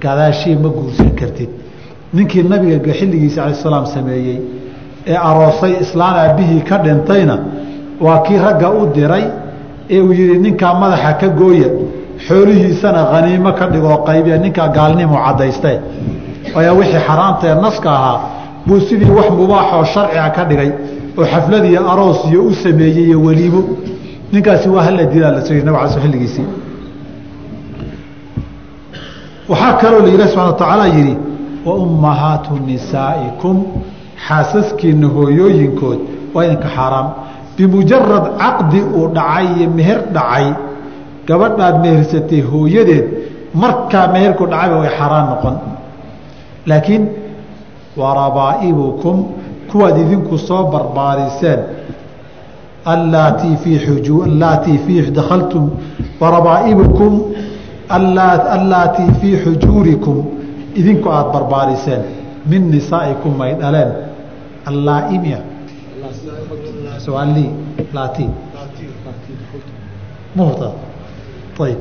[0.03, 1.49] gadaashii ma guursan kartid.
[2.15, 4.37] Ninkii nabiga xilligiisa cala salaam sameeyey
[5.11, 7.35] ee aroosay islaan aabbihii ka dhintayna
[8.05, 9.25] waa kii ragga u diray
[9.95, 11.69] ee uu yihi ninkaa madaxa ka gooya
[12.27, 15.71] xoolihiisana haniimo ka dhigoo qaybiya ninkaa gaalnimu cadayste
[16.59, 18.17] ayaa wixii xaraamta ee naska ahaa
[18.67, 20.69] buu sidii wax mubaaxoo sharciga ka dhigay
[21.19, 23.61] oo xafladiiyo aroos iyo u sameeyey iyo weliimo
[24.31, 26.47] ninkaasi waa hala dilaa la soo nabg ala xilligiisii.
[29.49, 31.15] Waxaa kaloo la ilahi subana wa tacaala yidhi
[31.65, 33.55] wa ummahaatu nisaa'ikum
[34.27, 35.99] xaasaskiina hooyooyinkood
[36.33, 37.07] waa idinka xaaraam.
[37.57, 40.45] Bimujarad caqdi uu dhacay iyo meher dhacay
[41.27, 43.05] gabadhaad mehersatay hooyadeed
[43.61, 45.55] markaa meherku dhacayba way xaaraan noqon
[46.69, 47.03] laakiin
[47.99, 49.17] wa rabaa'ibukum
[49.71, 51.59] kuwaad idinku soo barbaariseen
[52.93, 55.65] allaatii fii xuju allaatii fii dakhaltum
[56.21, 57.13] wa rabaa'ibukum
[57.89, 60.17] allaatii fii xujuurikum
[60.79, 62.01] idinku aada barbaariseen
[62.49, 63.91] min nisaa'ikum ay dhaleen.
[64.69, 65.39] Allaaimia
[70.35, 70.71] muhta
[71.65, 71.77] ayb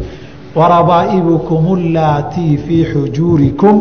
[0.59, 3.77] warabaa'ibukum allaatii fii xujuurikum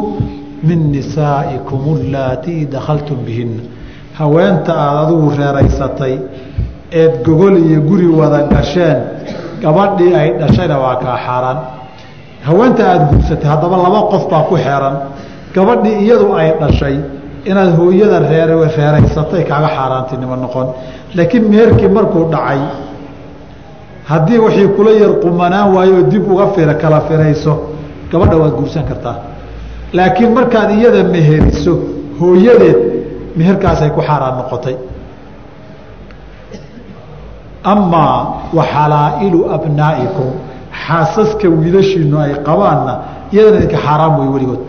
[0.67, 3.63] min nisaa'ikum allaatii dakhaltum bihinna
[4.19, 6.13] haweenta aada adigu reeraysatay
[6.91, 8.99] eed gogol iyo guri wada gasheen
[9.63, 11.59] gabadhii ay dhashayna waa kaa xaaraan
[12.47, 14.95] haweenta aada guursatay haddaba laba qof baa ku xeeran.
[15.55, 16.95] Gabadhii iyadu ay dhashay
[17.45, 20.67] inaad hooyada reer reeraysatay kaaga xaaraantinimo noqon.
[21.15, 22.59] Laakiin meherkii markuu dhacay
[24.09, 26.47] haddii wixii kula yar qumanaan waayo oo dib uga
[26.81, 27.53] kala firayso
[28.11, 29.34] gabadha waad guursan kartaa
[29.93, 31.73] laakiin markaad iyada meheriso
[32.19, 32.77] hooyadeed
[33.37, 34.75] meherkaasay ku xaaraan noqotay.
[37.63, 38.17] Amaa
[38.57, 40.29] waxalaa'ilu abnaa'ikum
[40.85, 42.93] xaasaska wiilashiinu ay qabaanna
[43.33, 44.61] iyadana idinka xaaraam wey weligood.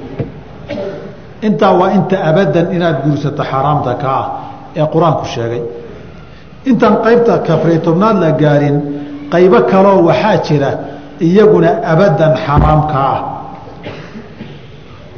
[1.47, 4.27] Intaa waa inta abadan inaad guursato xaaraamta ka ah
[4.77, 5.63] ee qur'aanku sheegay.
[6.71, 8.77] Intaan qaybta kafray tobnaad la gaarin
[9.33, 10.71] qaybo kaloo waxaa jira
[11.29, 13.19] iyaguna abadan xaaraamka ah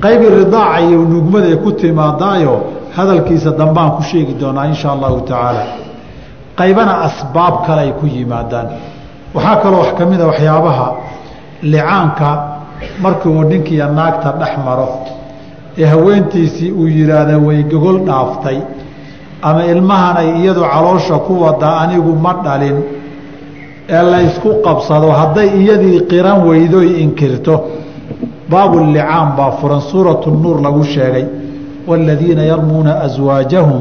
[0.05, 2.55] qaybi ridaaca iyo nugmada ay ku timaadaayo
[2.97, 5.65] hadalkiisa dambaan ku sheegi doonaa insha allahu tacaala.
[6.59, 8.69] Qaybana asbaab kale ay ku yimaadaan.
[9.35, 10.87] Waxaa kaloo wax ka mid a waxyaabaha
[11.73, 12.29] licaanka
[13.03, 14.89] markii uu ninkiiyo naagta dhex maro
[15.79, 18.59] ee haweentiisii uu yidhaahda way gogol dhaaftay
[19.49, 22.77] ama ilmahan ay iyadu caloosha ku wadaa anigu ma dhalin
[23.97, 27.55] ee laysku qabsado hadday iyadii qiran weydoy inkirto
[28.51, 31.27] baabulicaan baa furan suuratu nuur lagu sheegay
[31.87, 33.81] waaladiina yarmuuna aswaajahum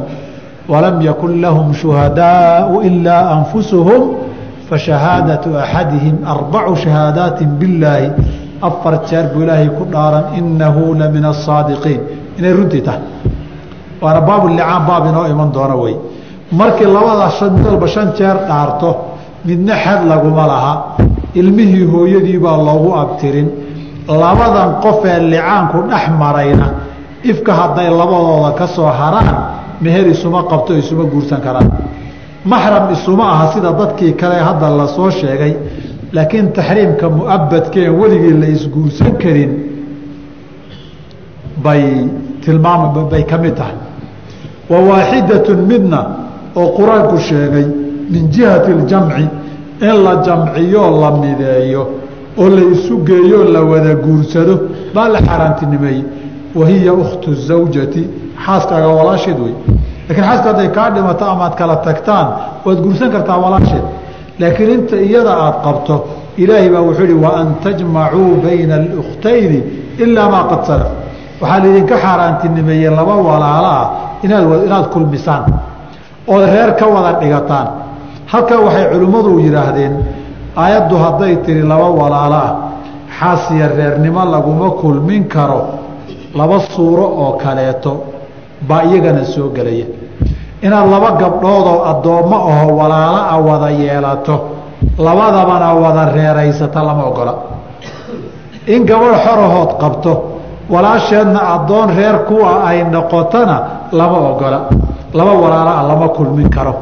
[0.69, 4.01] walam yakun lahum shuhadaau ilaa anfusuhum
[4.69, 8.11] fashahaadatu axadihim arbacu shahaadaati billaahi.
[8.61, 12.01] Afar jeer buu ilaahay ku dhaaran inahu la min asaadiqiin
[12.39, 13.01] inay runtii tahay.
[14.01, 15.95] Waana baabulicaan baab inoo iman doona wey.
[16.51, 18.89] Markii labada mid walba shan jeer dhaarto
[19.45, 20.73] midna xad laguma laha.
[21.35, 23.47] Ilmihii hooyadii baa loogu abtirin
[24.07, 26.67] labadan qof ee licaanku dhex marayna
[27.23, 29.35] ifka hadday labadooda ka soo haraan
[29.81, 31.69] meher isuma qabto isuma guursan karaan.
[32.45, 35.53] Maxram isuma aha sida dadkii kale hadda la soo sheegay
[36.13, 39.51] laakiin taxriimka muabadkeen weligii la isguursan karin
[41.63, 41.83] bay
[42.43, 43.75] tilmaam bay ka mid tahay.
[44.69, 45.99] Wa waaxidatun midna
[46.55, 47.65] oo qur'aanku sheegay
[48.09, 49.27] min jihati اljamci
[49.81, 52.06] in la jamciyo la mideeyo
[52.41, 54.55] oo la isu geeyo la wada guursado
[54.95, 56.03] baa la xaaraantinimeeyey.
[56.55, 58.03] Wahiya ukhtu zawjati
[58.45, 59.53] xaaskaaga walaasheed wey
[60.09, 62.27] lakiin xaaska hadday kaa dhimato amaad kala tagtaan
[62.65, 63.85] waad guursan kartaa walaasheed.
[64.39, 65.95] Laakiin inta iyada aada qabto
[66.37, 69.59] ilaahay baa wuxuu ihi waan tajmacuu bayna alukhtayni
[70.03, 70.91] ilaa maa qad salaf.
[71.41, 73.83] Waxaa laydinka xaaraantinimeeyey laba walaalaah
[74.25, 75.43] inaad inaad kulmisaan
[76.33, 77.67] ood reer ka wada dhigataan.
[78.31, 79.93] Halkaa waxay culimmadu yidhaahdeen
[80.57, 82.53] aayaddu hadday tihi laba walaalo ah
[83.19, 85.61] xaasiya reernimo laguma kulmin karo
[86.35, 87.91] laba suuro oo kaleeto
[88.67, 89.85] baa iyagana soo gelaya.
[90.61, 94.35] Inaad laba gabdhoodoo addoommo aho walaalo ah wada yeelato
[94.97, 97.33] labadabana wada reeraysata lama ogola.
[98.67, 100.11] In gabadh xorahood qabto
[100.69, 103.57] walaasheedna addoon reer kuwa ay noqotona
[103.91, 104.59] lama ogola.
[105.13, 106.73] Laba walaalo ah lama kulmin karo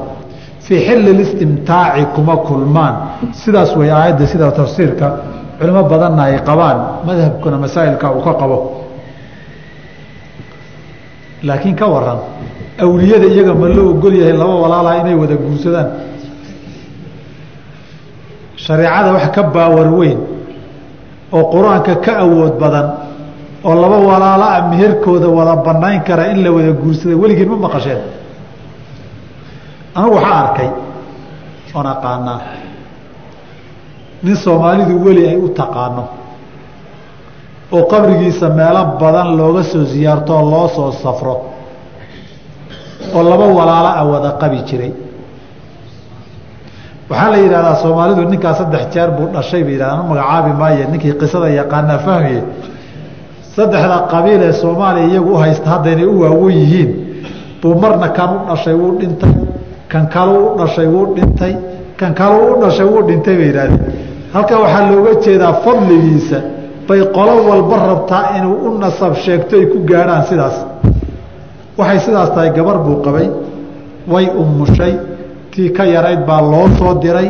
[0.65, 2.95] fii xilli listimtaaci kuma kulmaan.
[3.41, 5.07] Sidaas way aayadda sida tafsiirka
[5.59, 8.57] culimo badanna ay qabaan madhabkuna masaa'ilka uu ka qabo.
[11.47, 12.19] Laakiin ka waran
[12.83, 15.87] awliyada iyaga ma loo ogol yahay laba walaalaha inay wada guursadaan.
[18.63, 20.17] Shareecada wax ka baawar weyn
[21.31, 22.87] oo qur'aanka ka awood badan
[23.67, 28.01] oo laba walaalo ah meherkooda wada banayn kara in la wada guursada weligiin ma maqasheen
[29.95, 30.69] anigu waxaa arkay.
[31.75, 32.39] Oon aqaanaa
[34.23, 36.03] nin soomaalidu weli ay u taqaano.
[37.71, 41.35] Oo qabrigiisa meelo badan looga soo siyaarto oo loo soo safro.
[43.15, 44.91] Oo laba walaalo ah wada qabi jiray.
[47.09, 51.13] Waxaa la yidhahdaa soomaalidu ninkaa saddex jeer buu dhashay bay yidhahdaan u magacaabi maaye ninkii
[51.21, 52.41] qisada yaqaanaa fahmiye.
[53.55, 56.89] Saddexda qabiil ee soomaaliya iyagu u haysta haddaynay u waawen yihiin.
[57.61, 59.33] Buu marna kan u dhashay wuu dhintay
[59.95, 61.53] kan kalu u dhashay wuu dhintay.
[61.99, 63.79] Kan kalu u dhashay wuu dhintay bay yidhahdeen.
[64.33, 66.39] Halkaa waxaa looga jeedaa fadligiisa
[66.87, 70.57] bay qolo walba rabtaa inuu u nasab sheegto ay ku gaadhaan sidaas.
[71.79, 73.27] Waxay sidaas tahay gabar buu qabay
[74.13, 74.93] way umushay
[75.51, 77.29] tii ka yarayd baa loo soo diray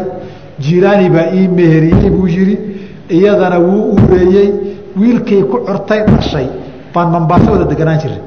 [0.63, 2.55] jiiraani baa ii meheriyey buu yidhi
[3.17, 4.49] iyadana wuu ureeyey
[4.99, 6.47] wiilkay ku curtay dhashay
[6.93, 8.19] baan mambaaso wada deganaan jiray.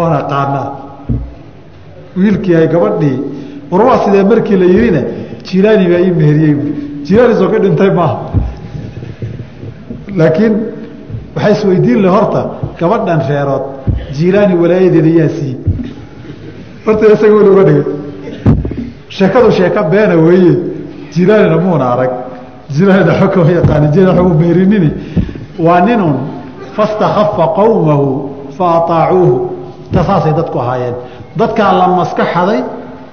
[0.00, 0.66] Oon aqaanaa
[2.20, 3.18] wiilkii ay gabadhii
[3.70, 5.00] war waa sidee markii la yihina
[5.46, 6.54] jiiraani baa ii meheriyey
[7.06, 8.16] jiiraani soo ka dhintay maaha.
[10.16, 10.54] Laakiin
[11.36, 12.40] waxaa isweydiin le horta
[12.80, 13.64] gabadhan reerood
[14.18, 15.56] jiiraani walaayadeeda yaa siiyey
[16.86, 17.84] horta isaga weli uga dhigay.
[19.16, 20.52] Sheekadu sheeka beena weeye
[21.14, 22.10] jiiraanina muuna arag.
[22.74, 24.90] Jiiraanina xokama yaqaani jiiraan waxu meerinini.
[25.66, 26.14] Waa ninun
[26.76, 28.08] fastakhafa qowmahu
[28.58, 29.36] fa ataacuuhu.
[29.92, 30.94] Ta saasay dadku ahaayeen
[31.40, 32.60] dadkaa la maskaxaday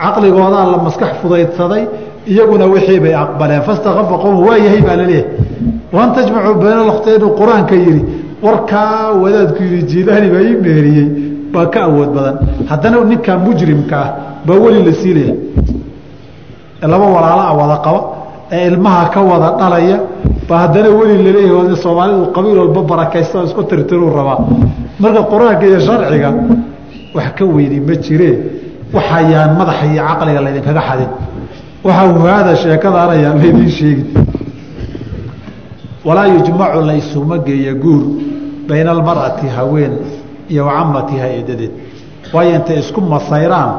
[0.03, 1.83] caqligoodaa la maskax fudaydsaday
[2.31, 3.61] iyaguna wixii bay aqbaleen.
[3.67, 4.15] Fastakhafa
[4.47, 5.29] waa yahay baa la leeyahay
[5.95, 8.01] waan tajmacuu bayna lkhtayn qur'aanka yidhi
[8.45, 11.07] warkaa wadaadku yidhi jiilaani baa ii meeriyey.
[11.53, 12.35] Baa ka awood badan.
[12.69, 14.09] Haddana ninkaa mujrimka ah
[14.47, 15.33] baa weli la siilaya
[16.83, 17.99] ee laba walaala wada qaba
[18.55, 19.97] ee ilmaha ka wada dhalaya
[20.49, 24.37] ba haddana weli laleeyahy soomaalidu qabiil walba barakaysta isku tirtiruu rabaa.
[25.01, 26.29] Marka qur'aanka iyo sharciga
[27.15, 28.35] wax ka weyni ma jiree.
[28.95, 31.09] Waxayaan madaxa iyo caqliga laydinkaga xadin.
[31.85, 34.05] Waxaa huhaada sheekadaanaya laydiin sheegi
[36.05, 38.03] walaa yujmacu laysuma geeya guur
[38.67, 39.93] bayna almar'ati haween
[40.49, 41.71] iyo wacamatiha eedadeed.
[42.33, 43.71] Waayo intay isku masayraan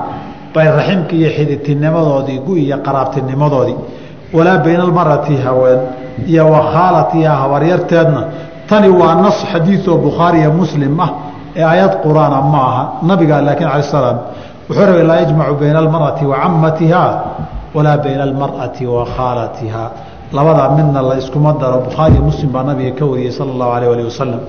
[0.55, 3.77] bay raximka iyo xiditinimadoodii gu iyo qaraabtinimadoodii.
[4.37, 5.79] Walaa bayna almar'ati haween
[6.27, 8.23] iyo wakhaalatiha habaryarteedna.
[8.69, 11.11] Tani waa nas xadiioo bukhaariya muslim ah
[11.57, 12.83] ee aayad qur'aana ma aha.
[13.03, 14.19] Nabiga laakiin cala salaam
[14.69, 16.37] wuxuu rabay laa yajmacu bayna almar'ati wa
[17.75, 19.07] walaa bayna almar'ati wa
[20.33, 21.81] labadaa midna la iskuma daro.
[21.87, 24.41] Bukhaariya muslim baa nabiga ka wariyey sala allahu alayh alih wasalam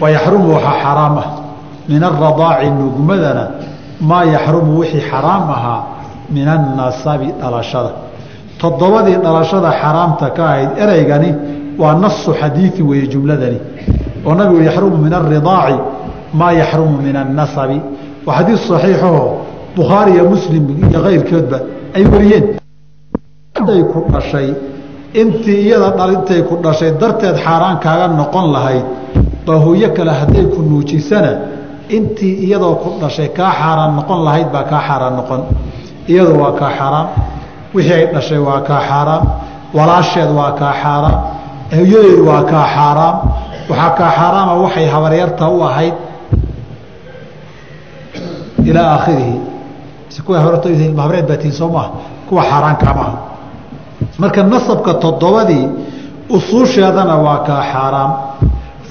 [0.00, 1.28] wayaxrumu waxaa xaraam ah.
[1.88, 3.44] Min aradaaci nugmadana
[4.00, 5.84] maa yaxrumu wixii xaraam ahaa
[6.30, 7.92] min annasabi dhalashada.
[8.58, 11.30] Toddobadii dhalashada xaraamta ka ahayd ereygani
[11.78, 13.58] waa nasu xadiii weeye jumladani
[14.26, 15.76] oo nabigu yaxrumu min aridaaci
[16.38, 17.78] maa yaxrumu min annasabi.
[18.26, 19.22] Waa xadiis saxiixaho
[19.76, 21.58] bukhaari iyo muslim iyo kayrkoodba
[21.96, 22.44] ay wariyeen.
[23.72, 24.48] Ay ku dhashay
[25.20, 28.84] intii iyada dhalintay ku dhashay darteed xaaraan kaaga noqon lahayd.
[29.46, 31.32] Baa hooyo kale hadday ku nuujisana
[31.96, 35.40] intii iyadoo ku dhashay kaa xaaraan noqon lahayd baa kaa xaaraan noqon.
[36.10, 37.06] Iyadu waa kaa xaaraam
[37.74, 39.24] wixii ay dhashay waa kaa xaaraam
[39.76, 41.16] walaasheed waa kaa xaaraam
[41.76, 43.16] hooyadeedu waa kaa xaaraam
[43.70, 45.94] waxaa kaa xaaraama waxay habaryarta u ahayd
[48.68, 49.40] ilaa aakhirihi
[50.26, 50.38] kuwa
[51.02, 51.90] habreed baatiin soo maaha
[52.28, 53.16] kuwa xaaraankaa maaha
[54.18, 55.64] marka nasabka toddobadii
[56.36, 58.10] usuusheedana waa kaa xaaraam.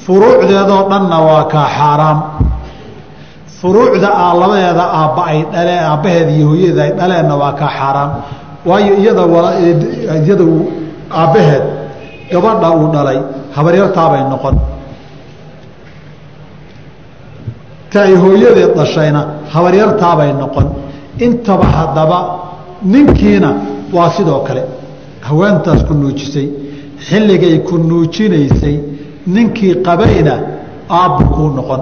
[0.05, 2.17] Furuucdeedoo dhanna waa kaa xaaraam.
[3.61, 4.09] Furuucda
[4.41, 8.09] labadeeda aabba ay dhaleen aabbaheeda iyo hooyadeeda ay dhaleenna waa kaa xaaraam.
[8.69, 9.23] Waayo iyada
[10.25, 10.45] iyada
[11.21, 11.63] aabbaheed
[12.31, 13.19] gabadha uu dhalay
[13.55, 14.55] habaryartaabay noqon.
[17.91, 19.21] Ta ay hooyadeed dhashayna
[19.53, 20.67] habaryartaabay noqon.
[21.19, 22.19] Intaba haddaba
[22.83, 23.49] ninkiina
[23.93, 24.63] waa sidoo kale
[25.27, 26.47] haweentaas ku nuujisay
[27.07, 28.75] xilligay ku nuujinaysay
[29.27, 30.33] ninkii qabayna
[30.89, 31.81] aabbu kuu noqon.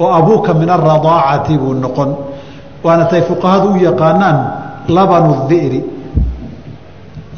[0.00, 2.10] Oo abuuka min aradaacati buu noqon.
[2.84, 4.38] Waana tay fuqahadu u yaqaanaan
[4.88, 5.93] labanu diri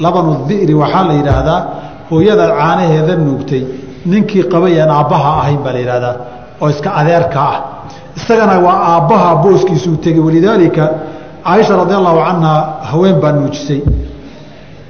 [0.04, 1.61] labanu diri waxaa la yidhaahdaa
[2.11, 3.62] hooyada caanaheeda nuugtay
[4.11, 6.14] ninkii qabayaan aabbaha ahayn baa la yidhahdaa
[6.61, 7.59] oo iska adeerka ah.
[8.16, 10.85] Isagana waa aabbaha booskiisuu tegey walidaalika
[11.44, 12.52] caaisha radi allahu canha
[12.90, 13.80] haween baa nuujisay.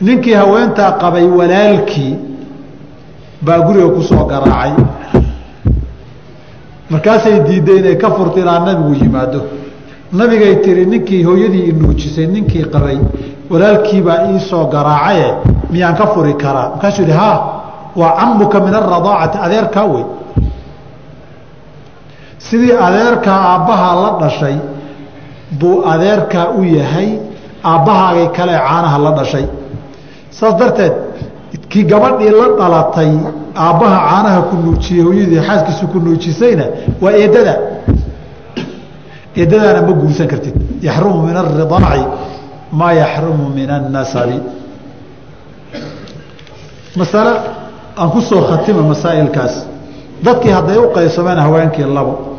[0.00, 2.14] Ninkii haweentaa qabay walaalkii
[3.46, 4.72] baa guriga ku soo garaacay.
[6.90, 9.40] Markaasay diidday inay ka furta ilaa nabigu yimaado.
[10.12, 12.98] Nabigay tiri ninkii hooyadii inuujisay ninkii qabay
[13.50, 15.28] walaalkiibaa iisoo garaacaye
[15.70, 17.30] miyaan ka furi karaa markaasuu yihi ha
[18.00, 20.04] waa camuka min aradaacati adeerkaa wey
[22.38, 24.56] sidii adeerkaa aabbahaa la dhashay
[25.60, 27.08] buu adeerkaa u yahay
[27.64, 29.46] aabbahaagay kale caanaha la dhashay.
[30.30, 30.92] Saas darteed
[31.70, 33.10] kii gabadhii la dhalatay
[33.66, 36.64] aabbaha caanaha ku nuujiyey hooyadii xaaskiisu ku nuujisayna
[37.02, 37.54] waa eedada
[39.40, 40.54] eedadaana ma guursan kartid.
[40.88, 42.02] Yaxrumu min aridaaci
[42.71, 44.37] maa yaxrumu min annasabi
[46.95, 47.33] masale
[47.97, 49.65] aan ku soo khatima masaa'ilkaas
[50.25, 52.37] dadkii hadday u qaybsameen haweenkii labo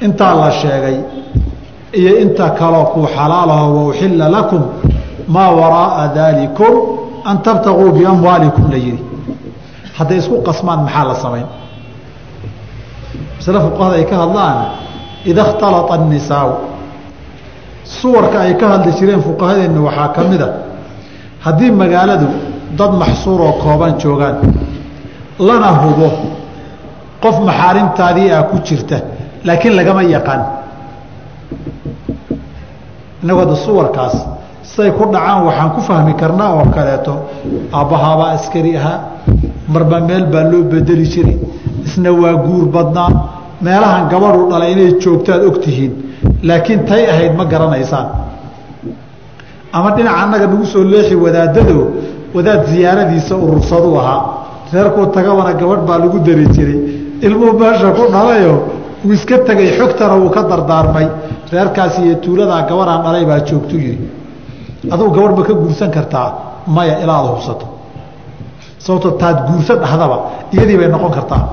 [0.00, 0.96] intaa la sheegay
[1.92, 4.62] iyo inta kaloo kuu xalaalaho wauxilla lakum
[5.28, 6.74] maa waraa'a daalikum
[7.24, 9.04] an tabtaguu biamwaalikum la yihi
[9.98, 11.46] hadday isku qasmaan maxaa la samayn
[13.36, 14.56] masle fuqahada ay ka hadlaan
[15.24, 16.69] ida اkhtalaa الnisaau
[17.99, 20.49] suwarka ay ka hadli jireen fuqahadeenna waxaa ka mid a.
[21.45, 22.27] Haddii magaaladu
[22.79, 24.35] dad maxsuuroo kooban joogaan
[25.47, 26.07] lana hubo
[27.23, 28.97] qof maxaarimtaadii ah ku jirta
[29.47, 30.41] laakiin lagama yaqaan.
[33.21, 34.15] Innagu hadda suwarkaas
[34.71, 37.13] siday ku dhacaan waxaan ku fahmi karnaa oo kaleeto
[37.79, 38.97] aabbahaabaa askari ahaa
[39.73, 41.37] marba meel baa loo bedeli jiray
[41.85, 43.09] isna waa guur badnaa
[43.65, 45.93] meelahan gabadhu dhalay inay joogtaad og tihiin
[46.43, 48.07] laakiin tay ahayd ma garanaysaan.
[49.73, 51.79] Ama dhinaca annaga nagu soo leexi wadaadado
[52.35, 54.21] wadaad ziyaaradiisa urursaduu ahaa.
[54.73, 56.79] Reerkuu tagabana gabadh baa lagu dari jiray.
[57.21, 58.53] Ilmuhu meesha ku dhalayo
[59.03, 61.07] wuu iska tegay xogtana wuu ka dardaarmay.
[61.51, 64.07] Reerkaas iyo tuuladaa gabadhaan dhalay baa joogtu yidhi.
[64.93, 66.27] Adugu gabadh ma ka guursan kartaa
[66.67, 67.65] maya ilaa ad hubsato.
[68.77, 70.17] Sababto taad guursan dhahdaba
[70.53, 71.43] iyadii bay noqon kartaa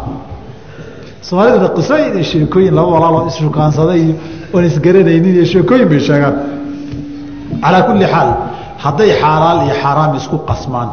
[1.28, 4.14] soomaaliduna qisooyin iyo sheekooyin laba walaaloo isshukaansaday iyo
[4.54, 6.34] oon isgaranaynin iyo sheekooyin bay sheegaan.
[7.62, 8.28] Calaa kulli xaal
[8.84, 10.88] hadday xaalaal iyo xaaraam isku qasmaan.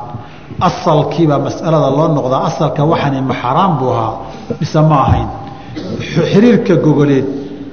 [0.67, 4.13] Asalkiibaa masalada loo noqdaa asalka waxani ma xaraam buu ahaa
[4.59, 5.27] mise ma ahayn.
[6.31, 7.25] Xiriirka gogoleed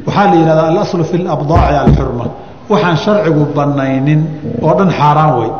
[0.07, 2.25] waxaa la yihahdaa alaslu fi labdaaci alxurma.
[2.73, 4.21] Waxaan sharcigu banaynin
[4.67, 5.51] oo dhan xaaraan wey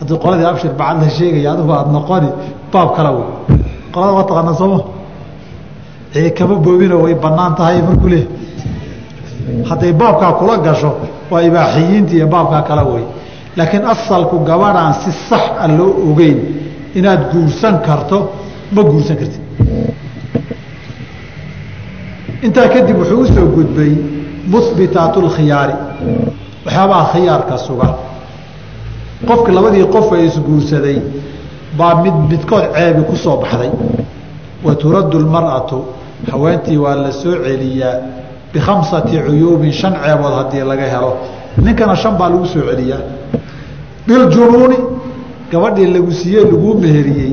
[0.00, 2.28] haddii qoladii abshir bacad la sheegaya adigu aada noqoni
[2.72, 3.26] baab kala wey
[3.94, 4.78] qolada waa taqaana sooma
[6.38, 8.28] kama boobino way bannaan tahay markuu leehay
[9.70, 10.90] hadday baabkaa kula gasho
[11.30, 13.04] waa ibaaxiyiinta iyo baabkaa kala wey
[13.56, 16.38] laakiin asalku gabadhaan si sax a loo ogeyn.
[16.94, 18.18] Inaad guursan karto
[18.74, 19.42] ma guursan kartid.
[22.42, 23.92] Intaa kadib wuxuu u soo gudbay
[24.52, 25.74] muhbitaat lkhiyaari
[26.64, 27.88] waxyaabaha khiyaarka suga
[29.28, 30.98] qofki labadii qof ay isguursaday
[31.78, 33.70] baa mid midkood ceebi ku soo baxday.
[34.64, 35.18] Wa turaddu
[36.30, 37.94] haweentii waa la soo celiyaa
[38.52, 41.10] bikhamsati cuyuubin shan ceebood haddii laga helo.
[41.64, 43.02] Ninkana shan baa lagu soo celiyaa.
[44.06, 44.76] Biljunuuni
[45.52, 47.32] gabadhii lagu siiyey laguu meheriyey.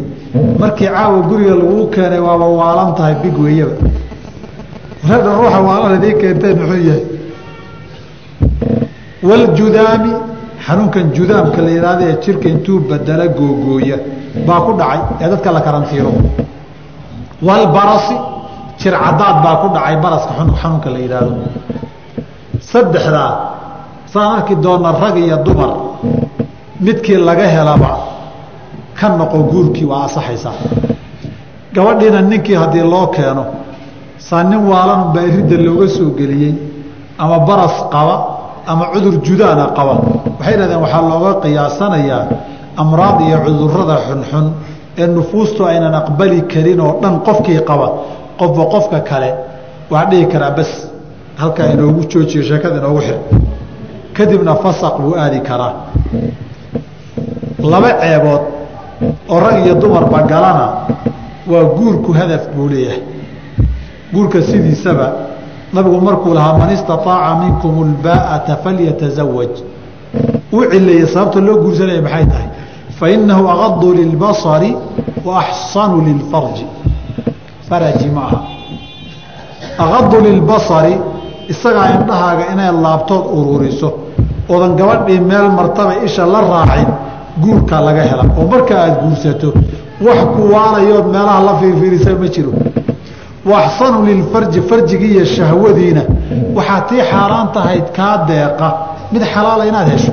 [0.59, 3.75] Markii caawa guriga laguu keenay waaba waalan tahay big weeyaba.
[5.09, 7.03] Reedhan ruuxa waalan idii keenteen muxuu yahay?
[9.29, 10.11] Waljudaami
[10.65, 13.97] xanuunkan judaamka la yidhahda ee jirka intuu badala googooya
[14.47, 16.11] baa ku dhacay ee dadka la karantiiro
[17.47, 18.15] walbarasi
[18.81, 21.33] jir cadaad baa ku dhacay baraska xanuunka la yidhaahdo
[22.71, 23.31] saddexdaa
[24.13, 25.71] saan arki doona rag iyo dumar
[26.85, 27.91] midkii laga helaba
[28.99, 30.55] ka noqo guurkii waa asaxaysaa
[31.75, 33.43] gabadhiina ninkii haddii loo keeno
[34.27, 36.53] saa nin waalan baa iridda looga soo geliyey
[37.23, 38.15] ama baras qaba
[38.71, 39.95] ama cudur judaana qaba.
[40.39, 42.23] Waxay dhahdeen waxaa looga qiyaasanayaa
[42.81, 44.45] amraad iyo cudurrada xunxun
[45.01, 47.87] ee nufuustu aynan aqbali karin oo dhan qofkii qaba
[48.41, 49.29] qofba qofka kale
[49.91, 50.71] waa dhihi karaa bas
[51.41, 53.17] halkaa inoogu joojiyo sheekada inoogu xir.
[54.17, 55.73] Kadibna fasaq buu aadi karaa.
[57.71, 58.41] Laba ceebood
[59.29, 60.67] oo rag iyo dumarba galana
[61.51, 63.01] waa guurku hadaf buu leeyahay.
[64.13, 65.07] Guurka sidiisaba
[65.73, 69.53] nabigu markuu lahaa man istaaaca minkum اlbaa'ata falyatazawaj
[70.53, 72.47] uu cileeyey sababta loo guursanaya maxay tahay?
[72.99, 74.71] Fainahu agadu lilbasari
[75.25, 76.65] wa axsanu lilfarji
[77.71, 78.39] faraji ma aha
[79.83, 80.93] agadu lilbasari
[81.53, 83.89] isagaa indhahaaga inay laabtood ururiso
[84.51, 86.89] oodan gabadhii meel martaba isha la raacin
[87.43, 88.23] guurkaa laga hela.
[88.39, 89.49] Oo marka aada guursato
[90.05, 92.51] wax ku waalayood meelaha la fiirfiirisa ma jiro.
[93.51, 96.01] Waaxsanu lilfarji farjigii iyo shahwadiina.
[96.57, 98.67] Waxaa tii xaaraan tahayd kaa deeqa.
[99.13, 100.11] Mid xalaala inaad hesho.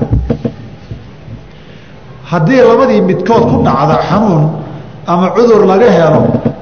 [2.30, 4.44] Haddii labadii midkood ku dhacda xanuun
[5.06, 6.20] ama cudur laga helo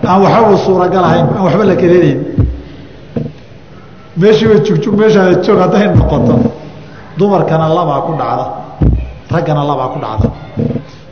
[0.09, 2.19] aan waxbaba suuragal ahayn aan waxba la kelinayn
[4.21, 6.35] meeshiiba jugjug meeshaada joog hadday noqoto
[7.19, 8.47] dumarkana labaa ku dhacda
[9.35, 10.29] raggana labaa ku dhacda.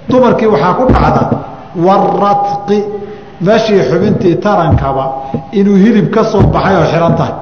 [0.09, 1.23] Dumarkii waxaa ku dhacda
[1.87, 2.79] waradqi
[3.47, 5.05] meeshii xubintii tarankaba
[5.53, 7.35] inuu hilib ka soo baxay oo xihan tahay.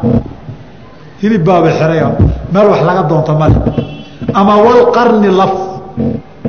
[1.23, 2.09] Hilib baaba xirayo
[2.53, 3.57] meel wax laga doonto male
[4.35, 5.53] ama walqarni laf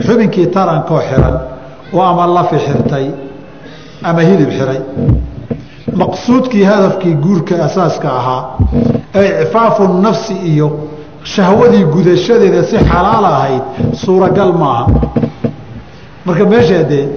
[0.05, 1.35] xubinkii tarankoo xihan
[1.93, 3.05] oo ama lafi xirtay
[4.03, 4.79] ama hilib xiray.
[6.01, 8.41] Maqsuudkii hadafkii guurka asaaska ahaa
[9.15, 10.67] ee icfaafu nafsi iyo
[11.23, 13.61] shahwadii gudashadeeda si xalaal ahayd
[14.03, 14.87] suuragal maaha.
[16.25, 17.07] Marka meesha dee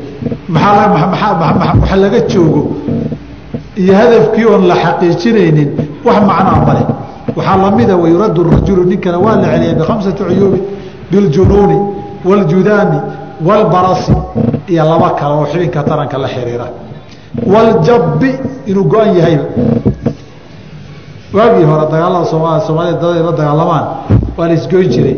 [0.48, 2.62] maaa laga joogo
[3.76, 5.68] iyo hadafkii oon la xaqiijinaynin
[6.04, 6.82] wax macnaa male
[7.36, 10.62] waxaa lamida wayuradu rajulu ninkana waa la celiyay bikhamsati cuyuubin
[11.10, 11.78] biljunuuni
[12.24, 12.98] wاljudaami
[13.46, 14.12] wاlbarasi
[14.68, 16.66] iyo laba kale oo xibinka taranka la xiriira.
[17.52, 18.30] Wاljabbi
[18.66, 19.44] inuu go-an yahayba
[21.34, 23.84] waagii hore dagaalada sooma soomaalida dad la dagaalamaan
[24.36, 25.16] waa la isgoyn jiray.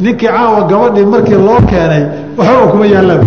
[0.00, 2.02] Ninkii caawa gabadhii markii loo keenay
[2.36, 3.24] waxbaba kuma yaallaba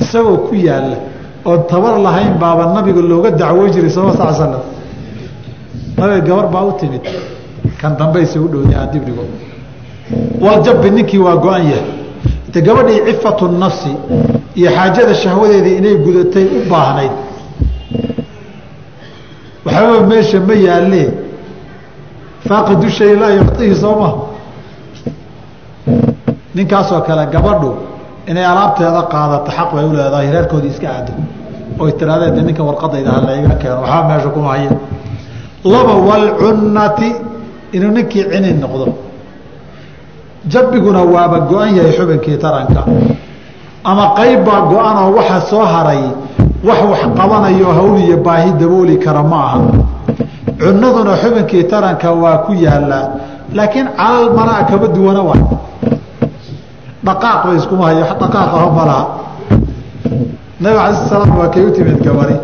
[0.00, 0.96] isagoo ku yaalla
[1.44, 4.54] oon tabar lahayn baaba nabiga looga dacwoon jiray sal sal slam
[5.98, 7.02] nabiga gabar baa u timid.
[7.80, 9.24] Kan dambayse u dhowday aan dibdhigo
[10.40, 11.84] waljabbi ninkii waa go-an yahay
[12.56, 13.92] de gabadhii cifatu nafsi
[14.56, 17.12] iyo xaajada shahwadeedii inay gudatay u baahnayd.
[19.64, 21.08] Waxbaba meesha ma yaalee
[22.48, 24.10] faaqidu shay laa yucطihi soo ma.
[26.54, 27.70] Ninkaasoo kale gabadhu
[28.30, 29.92] inay alaabteeda qaadato xaq bay u
[30.32, 31.12] reerkoodii iska aado.
[31.78, 34.70] Oy tirahdeen de ninka warqadayda ha layga keeno waxba meesha kuma haya
[35.64, 37.08] laba walcunnati
[37.72, 39.05] inuu ninkii cini noqdo
[40.52, 42.82] jabbiguna waaba go-an yahay xubinkii taranka.
[43.84, 46.02] Ama qayb baa go-an oo waxa soo haray
[46.68, 49.58] wax wax qabanayo hawl iyo baahi dabooli kara ma aha.
[50.60, 53.04] Cunaduna xubinkii taranka waa ku yaalaa
[53.54, 55.42] laakiin calal maraa kama duwana waay
[57.06, 59.04] dhaqaaq bay iskuma hayo dhaqaaq aho malaha
[60.60, 62.34] nabig alai sl salaam waa kay u timid gabari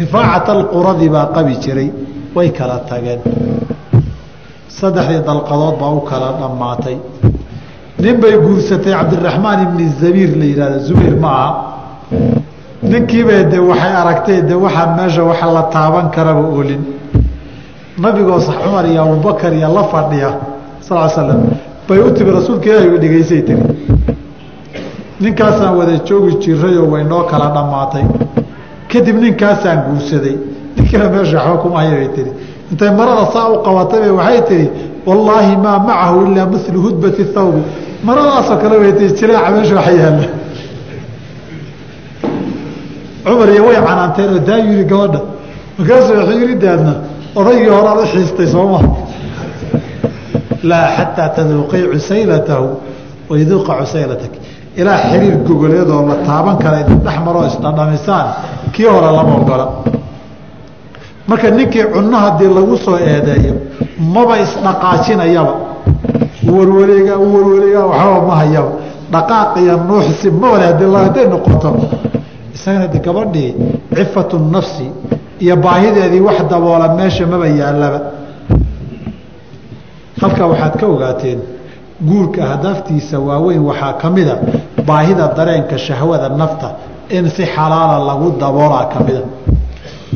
[0.00, 1.88] rifaacat alquradi baa qabi jiray
[2.36, 3.20] way kala tageen
[4.80, 6.96] saddexdii dalqadood baa u kala dhammaatay.
[8.02, 11.50] Nin bay guursatay cabdiraxmaan ibni zabiir la yihahda zubayr ma aha.
[12.90, 16.82] Ninkiiba de waxay aragtay de waxaa meesha waxa la taaban karaba olin
[17.98, 20.30] nabigoo sax cumar iyo abubakar iyo la fadhiya
[20.80, 21.40] sal slam
[21.88, 23.62] bay u timi rasuulka ilaahi dhegaysay tiri
[25.20, 28.04] ninkaasaan wada joogi jirayoo way noo kala dhammaatay.
[28.90, 30.36] Kadib ninkaasaan guursaday.
[30.76, 32.30] Ninkiina meesha waxba kuma haya bay tihi
[32.74, 34.66] intay marada saa u qabatay waxay tihi
[35.06, 37.62] wallaahi maa macahu ilaa milu hudbati thawbi.
[38.06, 40.26] Maradaasoo kale bay tii jileeca meesha wax yaalla.
[43.24, 45.20] Cumar iyo way canaanteen oo daa yiri gabadha.
[45.78, 46.92] Markaasuu wuxuu yiri daadna
[47.38, 48.80] odaygii horaad u xiistay sooma
[50.70, 52.66] laa xataa taduuqii cusaylatahu
[53.30, 54.32] wayduuqa cusaylatak.
[54.80, 58.26] Ilaa xiriir gogoleedoo la taaban kara idin dhex maroo isdhadhamisaan
[58.74, 59.66] kii hore lama ogola
[61.28, 63.54] marka ninkii cunno haddii lagu soo eedeeyo
[64.14, 65.54] maba isdhaqaajinayaba.
[66.54, 68.70] Warwareega warwareega waxbaba ma hayaba.
[69.12, 71.70] Dhaqaaq iyo nuuxsi mabale haddii hadday noqoto.
[72.54, 73.54] Isagana de gabadhii
[73.96, 74.86] cifatu nafsi
[75.40, 78.00] iyo baahideedii wax daboola meesha maba yaallaba.
[80.20, 81.38] Halkaa waxaad ka ogaateen
[82.08, 84.34] guurka ahdaaftiisa waaweyn waxaa ka mida
[84.86, 86.68] baahida dareenka shahwada nafta
[87.08, 89.22] in si xalaala lagu daboolaa ka mida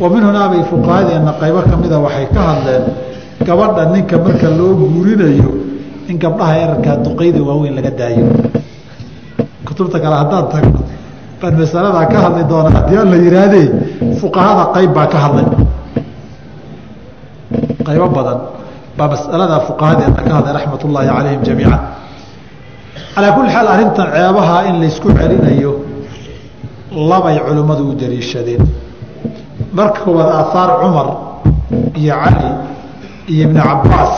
[0.01, 2.85] wa min hunaa bay fuqahadeena qaybo ka mida waxay ka hadleen
[3.47, 5.49] gabadha ninka marka loo guurinayo
[6.09, 8.25] in gabdhaha erarkaa duqeyda waaweyn laga daayo.
[9.67, 10.81] Kutubta kale haddaan tagno
[11.41, 13.67] baan masaladaa ka hadli doona haddii aan la yihaahdee
[14.21, 15.47] fuqahada qayb baa ka hadlay.
[17.87, 18.39] Qaybo badan
[18.99, 21.79] baa masaladaa fuqahadeena ka hadlay raxmat ullaahi calayhim jamiica
[23.15, 25.73] calaa kulli xaal arrintan ceebaha in laysku celinayo
[27.11, 28.63] labay culimmadu u daliishadeen
[29.73, 31.09] marka koowaad aahaar cumar
[32.01, 32.49] iyo cali
[33.33, 34.17] iyo ibnu cabbaas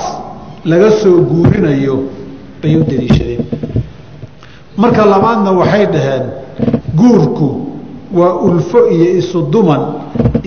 [0.64, 1.94] laga soo guurinayo
[2.62, 3.42] bay u daliishadeen
[4.76, 6.24] marka labaadna waxay dhaheen
[6.98, 7.48] guurku
[8.18, 9.82] waa ulfo iyo isuduman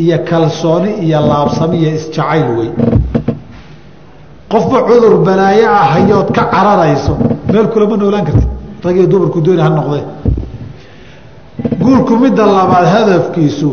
[0.04, 2.70] iyo kalsooni iyo laabsami iyo isjacayl wey
[4.52, 7.14] qofba cudur balaayo ah hayood ka cararayso
[7.52, 8.50] meel kulama noolaan kartid.
[8.84, 10.04] Rag iyo dumarku dooni ha noqdee.
[11.84, 13.70] Guurku midda labaad hadafkiisu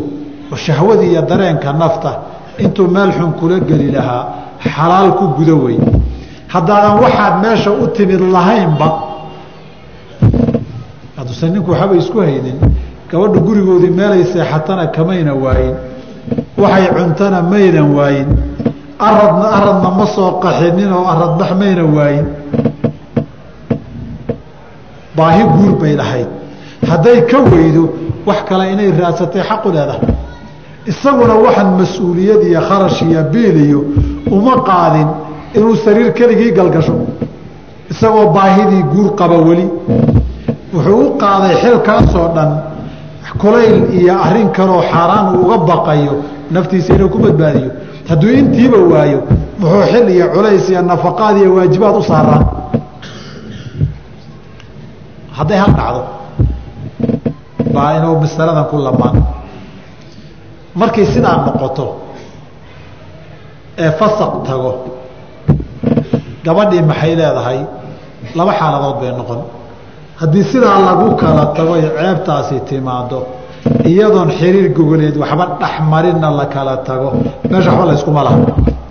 [0.57, 2.19] shahwada iyo dareenka nafta
[2.59, 4.25] intuu meel xun kula geli lahaa
[4.75, 5.79] xalaal ku gudo wey
[6.49, 8.89] haddaadan waxaad meesha u timid lahaynba
[11.17, 12.59] hadduusan ninku waxaba isku haynin
[13.11, 15.75] gabadha gurigoodii meelay seexatana kamayna waayin
[16.59, 18.29] waxay cuntana maynan waayin
[18.99, 22.27] aradna aradna ma soo qaxinin oo aradbax mayna waayin.
[25.17, 26.29] Baahi guur bay lahayd.
[26.89, 27.85] Hadday ka weydo
[28.27, 30.01] wax kale inay raadsatay xaqu leedahay
[30.87, 33.81] isaguna waxaan mas'uuliyad iyo kharash iyo biil iyo
[34.31, 35.09] uma qaadin
[35.57, 36.95] inuu sariir keligii galgasho.
[37.91, 39.67] Isagoo baahidii guur qaba weli.
[40.75, 42.51] Wuxuu u qaaday xilkaasoo dhan
[43.41, 46.15] kulayl iyo arrin kaloo xaaraan uu uga baqayo
[46.51, 47.71] naftiisa inuu ku badbaadiyo.
[48.09, 49.21] Hadduu intiiba waayo
[49.61, 52.45] muxuu xil iyo culays iyo nafaqaad iyo waajibaad u saaraan.
[55.37, 56.03] Hadday hal dhacdo
[57.75, 59.17] baa inuu masaladan ku lamaan
[60.75, 61.87] markay sidaa noqoto
[63.79, 64.73] ee fasaq tago
[66.45, 67.59] gabadhii maxay leedahay?
[68.39, 69.41] Laba xaaladood bay noqon.
[70.21, 73.19] Haddii sidaa lagu kala tago ee ceebtaasi timaado
[73.91, 77.09] iyadoon xiriir gogoleed waxba dhexmarinna la kala tago
[77.51, 78.39] meesha waxba layskuma laha.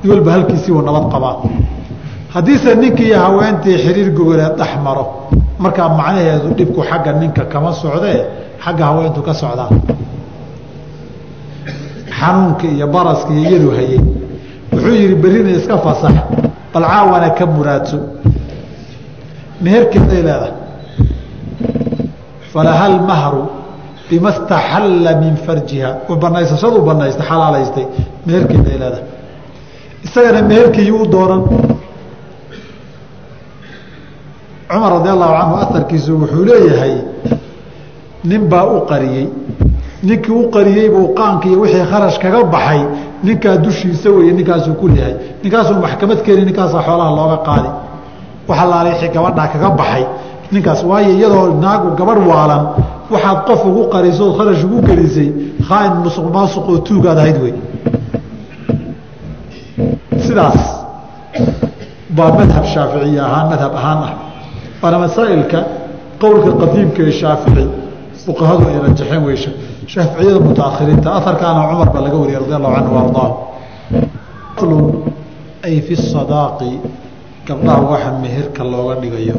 [0.03, 1.36] Nin walba halkiisii uu nabad qabaa.
[2.34, 5.05] Haddiise ninkii iyo haweentii xiriir gogoleed dhex maro
[5.63, 8.19] markaa macnaheedu dhibku xagga ninka kama socdee
[8.63, 9.69] xagga haweentu ka socdaa
[12.20, 13.99] xanuunka iyo baraska iyo hayey
[14.72, 16.15] wuxuu yihi berrina iska fasax
[16.74, 17.97] bal caawana ka muraadso.
[19.61, 20.53] Meherkeeday leedahay.
[22.53, 23.43] Falahal mahru
[24.09, 25.89] bima staxalla min farjiha.
[26.22, 27.86] Banaysashadu banaystay xalaalaystay.
[28.28, 29.03] Meherkeeday leedahay.
[30.05, 31.41] Isagana meherkiiyu u dooran
[34.70, 36.93] cumar radi allahu canhu aarkiisu wuxuu leeyahay
[38.30, 39.28] nin baa u qariyey
[40.04, 42.82] ninkii u qariyey buu qaanka iyo wixii kharash kaga baxay
[43.24, 47.70] ninkaa dushiisa weye ninkaasuu ku leeyahay ninkaasuu maxkamad keeni ninkaasaa xoolaha looga qaadi.
[48.50, 50.06] Waxa laala wixii gabadhaa kaga baxay.
[50.52, 52.64] Ninkaas waayo iyadoo naagu gabadh waalan
[53.14, 55.30] waxaad qof ugu qarisood kharash ugu gelisay
[55.68, 57.54] khaain musuq maasuq oo tuugaad ahayd wey
[60.26, 60.60] sidaas
[62.18, 64.14] baa madhab shaaficiya ahaan madhab ahaan ah.
[64.82, 65.60] Waana masaa'ilka
[66.22, 67.66] qowlka qadiimka ee shaafici
[68.30, 69.51] fuqahadu ay rajaxeen weysha
[69.93, 73.30] shaaficiyada mutaakhiriinta aharkaana cumar baa laga wariyay radi allahu canhu ardaa.
[74.57, 74.86] Aslun
[75.67, 76.71] ay fi sadaaqi
[77.47, 79.36] gabdhaha waxa meherka looga dhigayo.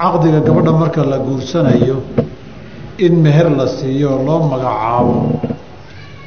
[0.00, 1.96] Caqdiga gabadha marka la guursanayo
[3.06, 5.14] in meher la siiyo oo loo magacaabo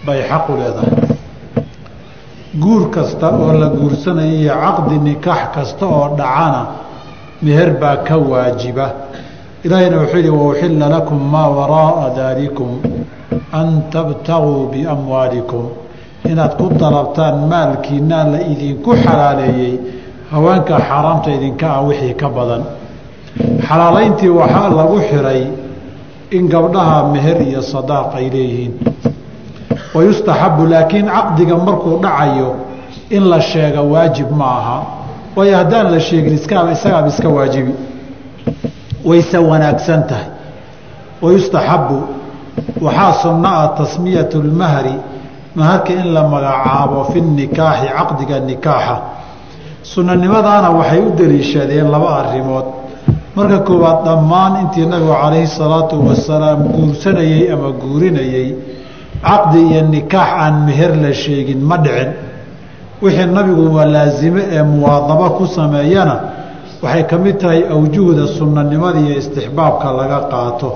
[0.05, 0.93] bay xaqu leedahay.
[2.63, 6.61] Guur kasta oo la guursanayo iyo caqdi nikaax kasta oo dhacana
[7.45, 8.87] meher baa ka waajiba
[9.63, 12.69] ilaahayna wuxuu yihi wauxilla lakum maa waraa'a daalikum
[13.59, 15.65] an tabtaguu biamwaalikum
[16.31, 19.73] inaad ku dalabtaan maalkiinaa la idinku xalaaleeyey
[20.31, 22.63] haweenka xaaraamta idinka ah wixii ka badan
[23.67, 25.41] xalaalayntii waxaa lagu xiray
[26.37, 28.73] in gabdhaha meher iyo sadaaq ay leeyihiin
[29.95, 32.49] wayustaxabu laakiin caqdiga markuu dhacayo
[33.09, 34.77] in la sheega waajib ma aha
[35.35, 37.73] waayo haddaan la sheegin iskaaba isagaaba iska waajibi
[39.05, 40.29] wayse wanaagsan tahay.
[41.21, 41.97] Wayustaxabu
[42.81, 44.95] waxaa sunno ah tasmiyatu lmahri
[45.55, 48.95] maharka in la magacaabo fi nikaaxi caqdiga nikaaxa.
[49.83, 52.65] Sunanimadaana waxay u daliishadeen laba arrimood.
[53.35, 58.55] Marka koowaad dhammaan intii nabigu calayhi salaatu wasalaam guursanayey ama guurinayey
[59.23, 62.11] caqdi iyo nikaax aan meher la sheegin ma dhicin.
[63.01, 66.15] Wixii nabigu laasime ee muwaadabo ku sameeyana
[66.83, 70.69] waxay ka mid tahay awjuhda sunnanimada iyo istixbaabka laga qaato.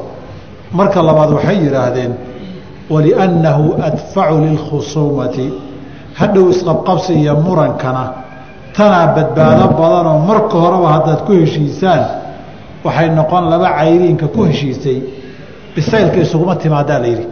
[0.77, 2.11] Marka labaad waxay yidhaahdeen
[2.93, 5.47] waliannahu adfacu lilkhusuumati.
[6.19, 8.03] Hadhow isqabqabsi iyo murankana.
[8.75, 12.03] Tanaa badbaado badanoo marka horeba haddaad ku heshiisaan
[12.85, 14.97] waxay noqon laba cayriinka ku heshiisay.
[15.75, 17.25] Bisaylka isuguma timaadaa layidhi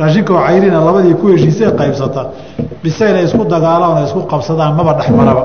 [0.00, 2.22] raashinka oo cayrina labadii ku heshiisay qaybsata.
[2.82, 5.42] Bisayl ay isku dagaalaan ay isku qabsadaan maba dhexmaraba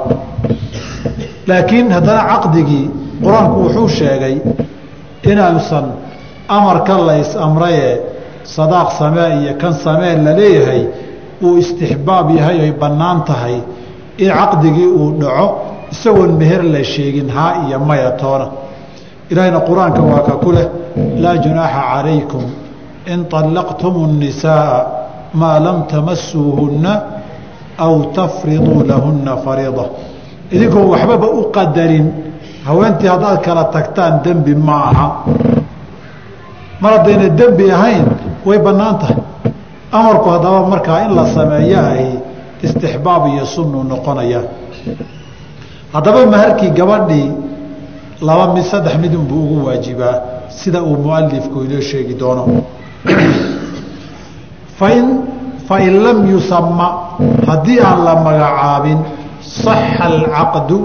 [1.50, 2.84] laakiin haddana caqdigii
[3.22, 4.34] qur-aanku wuxuu sheegay
[5.30, 5.86] inuusan
[6.56, 7.94] amarka lays amrayee
[8.56, 10.82] sadaaq samee iyo kan samee la leeyahay
[11.46, 13.56] uu istixbaab yahay oy bannaan tahay
[14.24, 15.46] in caqdigii uu dhaco
[15.92, 18.46] isagoon meher la sheegin haa iyo maya toona
[19.30, 20.66] ilaahayna qur-aanka waa ka ku leh
[21.22, 22.42] laa junaaxa calaykum
[23.12, 24.80] in طallaqtum الnisaaa
[25.40, 26.92] maa lam tamasuuhunna
[27.84, 29.84] aw tafriduu lahunna fariida
[30.55, 32.07] idinkoon waxbaba u qadarin.
[32.67, 35.07] Haweentii haddaad kala tagtaan dembi ma aha
[36.81, 38.05] mar haddayna dembi ahayn
[38.45, 39.17] way bannaan tahay.
[39.91, 42.09] Amarku haddaba markaa in la sameeyo ahi
[42.63, 44.41] istixbaab iyo sunnuu noqonaya.
[45.93, 47.31] Haddaba maharkii gabadhii
[48.21, 50.15] laba mid saddex mid unbuu ugu waajibaa
[50.49, 52.43] sida uu mualifku inoo sheegi doono.
[54.79, 55.05] Fain
[55.67, 56.87] fain lam yusama
[57.47, 58.99] haddii aan la magacaabin
[59.61, 60.77] saxa alcaqdu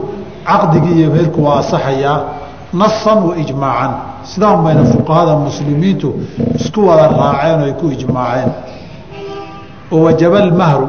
[0.49, 2.19] caqdigii iyo meelku waa asaxayaa
[2.81, 3.93] nasan wa ijmaacan
[4.31, 6.09] sidaan bayna fuqahada muslimiintu
[6.59, 8.51] isku wada raaceen oo ay ku ijmaaceen
[9.93, 10.89] oo wajaba almahru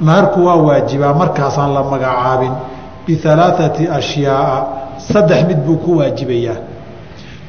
[0.00, 2.52] maharku waa waajibaa markaasaan la magacaabin
[3.06, 4.58] bialaaati ashyaaa
[5.12, 6.56] saddex mid buu ku waajibayaa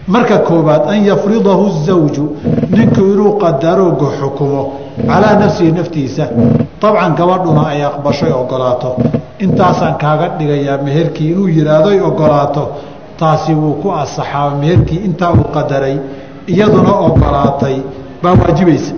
[0.08, 2.26] marka koobaad an yafridahu zawju
[2.70, 4.62] ninku inuu qadarooga xukumo
[5.08, 6.24] calaa nafsihi naftiisa
[6.82, 8.90] dabcan gabadhuna ay aqbashoy ogolaato
[9.46, 12.64] intaasaan kaaga dhigayaa meherkii inuu yidhaahdoy ogolaato
[13.20, 15.96] taasi wuu ku asaxaa meherkii intaa uu qadaray
[16.54, 17.76] iyaduna ogolaatay
[18.24, 18.94] baa waajibaysa.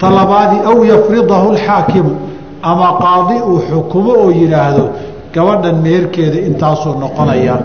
[0.00, 2.12] Talabaadii aw yafridahu اlxaakimu
[2.70, 4.84] ama qaadi uu xukumo oo yidhaahdo
[5.34, 7.60] gabadhan meherkeeda intaasuu noqonayaa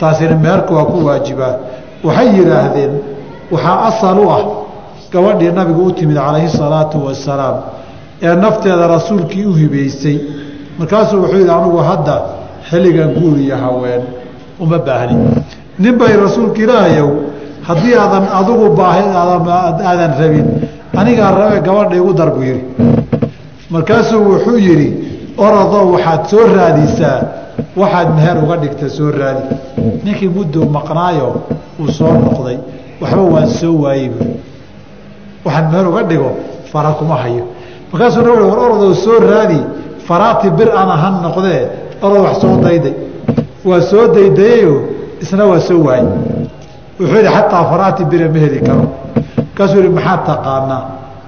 [0.00, 1.54] taasina meherka waa ku waajibaa.
[2.06, 2.92] Waxay yidhaahdeen
[3.52, 4.42] waxaa asal u ah
[5.12, 7.56] gabadhii nabigu u timid calayhi salaatu wasalaam
[8.22, 10.16] ee nafteeda rasuulkii u hibaysay
[10.78, 12.16] markaasuu wuxuu yidhi anugu hadda
[12.70, 14.02] xilligan guur iyo haween
[14.60, 15.16] uma baahni.
[15.78, 17.10] Nin bay rasuulka ilaahayow
[17.68, 19.02] haddii aadan adigu baahi
[19.90, 20.46] aadan rabin
[21.00, 22.64] anigaa rabe gabadha igu dar buu yidhi.
[23.70, 24.88] Markaasuu wuxuu yidhi
[25.38, 27.20] orodoo waxaad soo raadisaa.
[27.76, 29.42] Waxaad meher uga dhigta soo raadi.
[30.04, 31.28] Ninkii muddou maqnaayo
[31.80, 32.58] uu soo noqday.
[33.00, 34.34] Waxba waan soo waayey buui
[35.48, 36.30] waxaan meher uga dhigo
[36.72, 37.44] fara kuma hayo.
[37.92, 39.60] Markaasuu na war orodoo soo raadi
[40.08, 41.60] faraati bir ana ha noqdee
[42.04, 42.94] orod wax soo dayday.
[43.64, 44.74] Waa soo daydayeyo
[45.22, 46.08] isna waa soo waayey.
[47.00, 48.84] Wuxuu yidhi xataa faraati bira ma heli karo.
[49.48, 50.82] Markaasuu yihi maxaad taqaanaa?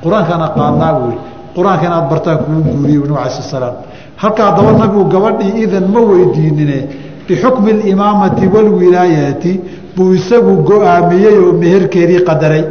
[0.05, 1.21] Qur'aankaan aqaanaa buu yihi
[1.57, 3.75] qur'aanka inaad bartaan kugu guuriyey nab alai salaam.
[4.23, 6.79] Halka haddaba nabigu gabadhii idan ma weydiinine
[7.27, 9.53] bixukmi alimaamati walwilaayati
[9.97, 12.63] buu isagu go'aamiyey oo meherkeedii qadaray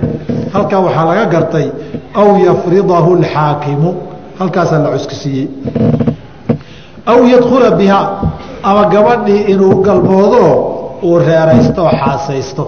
[0.53, 1.67] halkaa waxaa laga gartay
[2.21, 3.89] aw yafridahu alxaakimu
[4.39, 5.47] halkaasaa la cuskisiiyey
[7.05, 8.21] aw yadkhula bihaa
[8.63, 10.43] ama gabadhii inuu galmoodo
[11.03, 12.63] uu reeraysto oo xaasaysto.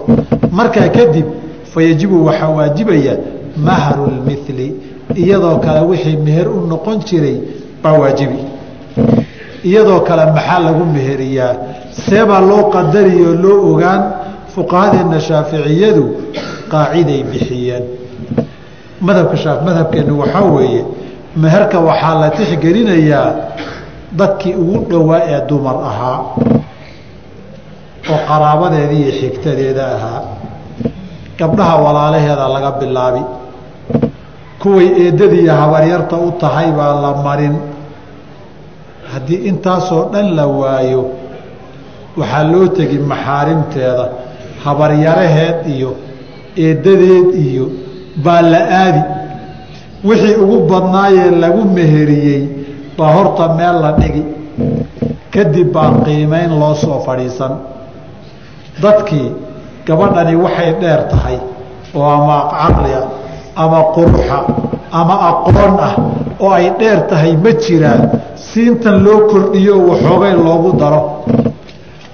[0.50, 1.26] Markaa kadib
[1.74, 3.14] fayajibu waxaa waajibaya
[3.56, 4.74] mahru lmili
[5.14, 7.36] iyadoo kale wixii meher u noqon jiray
[7.82, 8.38] baa waajibi.
[9.64, 11.54] Iyadoo kale maxaa lagu meheriyaa?
[12.08, 14.02] Seebaa loo qadariyoo loo ogaan.
[14.54, 16.04] Fuqahadeenna shaaficiyadu
[16.72, 17.84] qaaciday bixiyeen.
[19.06, 20.82] Madhabka madhabkeennu waxaa weeye
[21.42, 23.28] meherka waxaa la tixgelinayaa
[24.18, 26.18] dadkii ugu dhowaa ee dumar ahaa
[28.12, 30.20] oo qaraabadeeda iyo xigtadeeda ahaa.
[31.38, 33.22] Gabdhaha walaalaheeda laga bilaabi
[34.62, 37.54] kuway eeddadiiyo habaryarta u tahay baa la marin.
[39.12, 41.02] Haddii intaasoo dhan la waayo
[42.20, 44.04] waxaa loo tegi maxaarimteeda
[44.64, 45.90] habaryaraheed iyo
[46.56, 47.66] eeddadeed iyo
[48.24, 49.02] baa la aadi.
[50.04, 52.42] Wixii ugu badnaayee lagu meheriyey
[52.98, 54.24] baa horta meel la dhigi.
[55.34, 57.52] Kadib baa qiimayn loo soo fadhiisan.
[58.82, 59.32] Dadkii
[59.86, 61.38] gabadhani waxay dheer tahay
[61.94, 63.06] oo ama caqli ah
[63.56, 64.38] ama quruxa
[64.92, 65.94] ama aqoon ah
[66.40, 68.02] oo ay dheer tahay ma jiraan.
[68.36, 71.02] Siintan loo kordhiyo waxoogay loogu daro.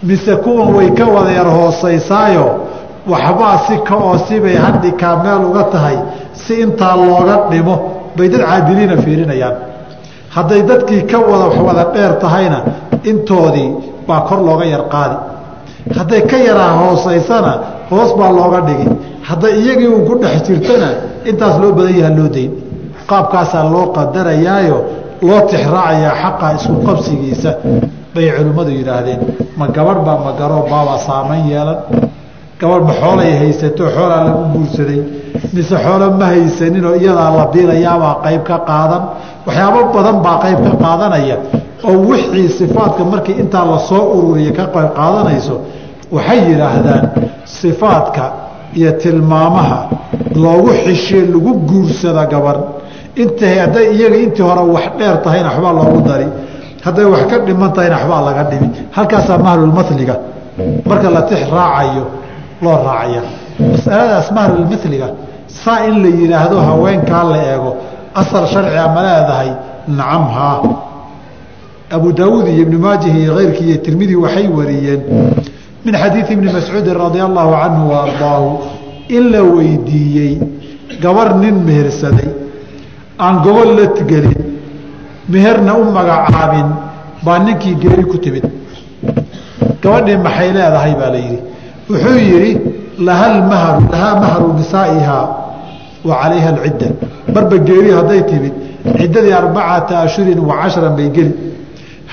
[0.03, 2.47] Mise kuwan way ka wadeer hoosaysaayo
[3.13, 5.97] waxbaa si ka oo sibay handhikaa meel uga tahay
[6.43, 7.75] si intaa looga dhimo
[8.17, 9.57] bay dad caadiliina fiirinayaan.
[10.35, 12.59] Hadday dadkii ka wada wada dheer tahayna
[13.11, 13.71] intoodii
[14.09, 15.17] baa kor looga yar qaadi.
[15.97, 17.53] Hadday ka yaraa hoosaysana
[17.91, 18.87] hoos baa looga dhigi.
[19.29, 20.89] Hadday iyagii uu ku dhex jirtana
[21.31, 22.51] intaas loo badan yaha loo dayn.
[23.11, 24.79] Qaabkaasaa loo qadarayaayo
[25.29, 27.51] loo tixraacayaa xaqa isku qabsigiisa
[28.15, 29.21] bay culimmadu yidhaahdeen.
[29.59, 31.79] Ma gabadh baa ma garoo baabaa saamayn yeelan
[32.61, 35.01] gabadh ma xoolay haysato xoolaa lagu guursaday
[35.55, 39.03] mise xoolo ma haysaninoo iyadaa la biilayaabaa qayb ka qaadan
[39.47, 41.37] waxyaabo badan baa qayb ka qaadanaya
[41.89, 45.55] oo wixii sifaadka markii intaa la soo ururiya ka qayb qaadanayso
[46.17, 47.05] waxay yidhaahdaan
[47.61, 48.25] sifaadka
[48.79, 49.79] iyo tilmaamaha
[50.43, 52.61] loogu xishee lagu guursada gabadh
[53.23, 56.27] inta hadday iyaga intii hore wax dheer tahayna waxbaa loogu dari
[56.85, 60.15] hadday wax ka dhiman tahayna waxbaa laga dhimi halkaasaa mahlulmaliga
[60.89, 62.05] marka la tix raacayo
[62.63, 63.23] loo raacaya
[63.73, 65.09] masaladaas mahlulmaliga
[65.47, 67.77] saa in la yidhaahdo haweenkaa la eego
[68.15, 69.51] asal sharciga ma leedahay
[69.99, 70.61] nacam haa
[71.91, 75.01] abu daawuud iyo ibnu maajah iyo keyrkii iyo tirmidi waxay wariyeen.
[75.85, 78.49] Min xadiidi ibni mascuudin radia allahu canhu wa ardaahu
[79.09, 80.39] in la weydiiyey
[81.01, 82.29] gabar nin mehersaday.
[83.19, 84.37] Aan gobol la gelin
[85.29, 86.69] meherna u magacaabin
[87.25, 88.45] baa ninkii geeri ku timid.
[89.83, 91.48] Gabadhii maxay leedahay baa la yidhi
[91.91, 92.53] wuxuu yidhi
[93.09, 95.27] lahaa mahru nisaa'ihaa
[96.09, 96.89] wa calayha alcidda.
[97.35, 98.55] Marba geeri hadday timid
[99.01, 101.33] ciddadii arbacata ashhurin wa cashran bay geli.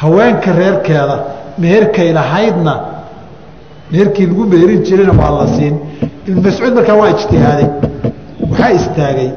[0.01, 1.15] Haweenka reerkeeda
[1.61, 2.73] meherkay lahaydna
[3.91, 5.75] meherkii lagu meherin jirayna waa la siin.
[6.27, 7.67] Ibnu mascuud markaa waa ijtihaaday
[8.51, 9.29] waxaa istaagay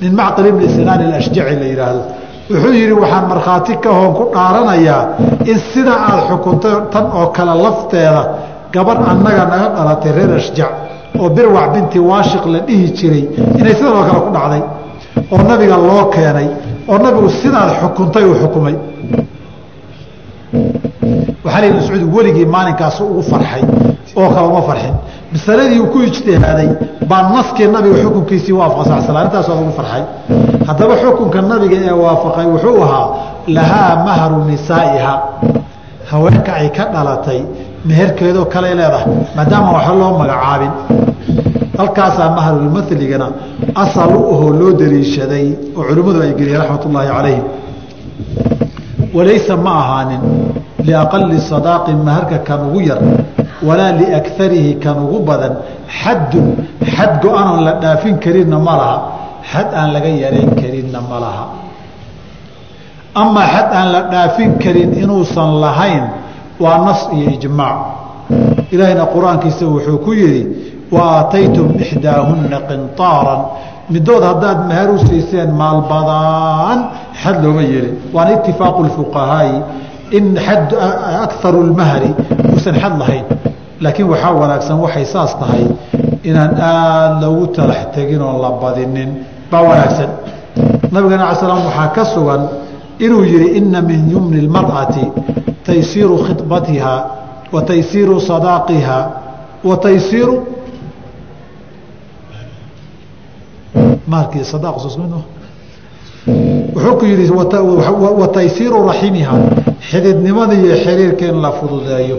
[0.00, 2.02] nin macqil ibni sinaan ilashjaci la yidhaahdo
[2.50, 5.02] wuxuu yidhi waxaan markhaati ka hoon ku dhaaranayaa
[5.50, 8.22] in sida aada xukuntay tan oo kale lafteeda
[8.74, 10.72] gabar annaga naga dhalatay reer ashjac
[11.20, 13.24] oo birwac binti waashiq la dhihi jiray
[13.60, 14.62] inay sidan oo kale ku dhacday
[15.32, 16.48] oo nabiga loo keenay
[16.90, 18.74] oo nabigu sidaad xukuntay uu xukumay.
[21.44, 23.62] Waxaa la mascuud weligii maalinkaas ugu farxay
[24.20, 24.94] oo kale uma farxin.
[25.32, 26.68] Masaladii uu ku ijtihaaday
[27.10, 30.02] baa naskii nabiga xukunkiisii waafaqay sal arrintaas waa ugu farxay.
[30.68, 33.06] Haddaba xukunka nabiga ee waafaqay wuxuu ahaa
[33.56, 35.14] lahaa mahru nisaa'iha.
[36.10, 37.40] Haweenka ay ka dhalatay
[37.88, 39.06] meherkeedoo kale leedahay
[39.36, 40.72] maadaama waxba loo magacaabin.
[41.78, 43.26] Halkaasaa mahrulmaligana
[43.74, 47.44] asal u loo daliishaday oo culimmadu ay geliyeen raxmat ullaahi calayhim
[49.16, 50.22] walaysa ma ahaanin
[50.86, 53.00] liaqali sadaaqin maharka kan ugu yar
[53.68, 55.54] walaa liakarihi kan ugu badan
[56.00, 56.46] xaddun
[56.94, 58.96] xad go-anoon la dhaafin karinna ma laha
[59.50, 61.44] xad aan laga yarayn karinna ma laha.
[63.22, 66.04] Amaa xad aan la dhaafin karin inuusan lahayn
[66.60, 67.78] waa nas iyo ijmaac.
[68.74, 70.42] Ilaahayna qur'aankiisa wuxuu ku yidhi
[70.94, 73.40] wa aataytum ixdaahunna qintaaran.
[73.90, 76.78] Midood haddaad meher u siiseen maalbadaan
[77.22, 79.56] xad looma yeelin waana itifaaqu fuqahaa'i.
[80.16, 80.38] In
[81.24, 82.10] akaru lmahri
[82.52, 83.24] uusan xad lahayn.
[83.84, 85.64] Laakiin waxaa wanaagsan waxay saas tahay
[86.28, 89.10] inaan aada loogu talax tegin oon la badinin.
[89.50, 90.10] Baa wanaagsan.
[90.92, 92.42] Nabigana ala slam waxaa ka sugan
[92.98, 95.04] inuu yihi ina min yumni اlmarأati
[95.66, 96.94] taysiiru khibatiha
[97.52, 99.10] wa taysiiru sadaaqiha
[99.64, 100.46] wa taysiiru
[106.74, 109.36] wuxuu ku yidhi wa taysiiru raximiha
[109.90, 112.16] xididnimada iyo xiriirka in la fududeeyo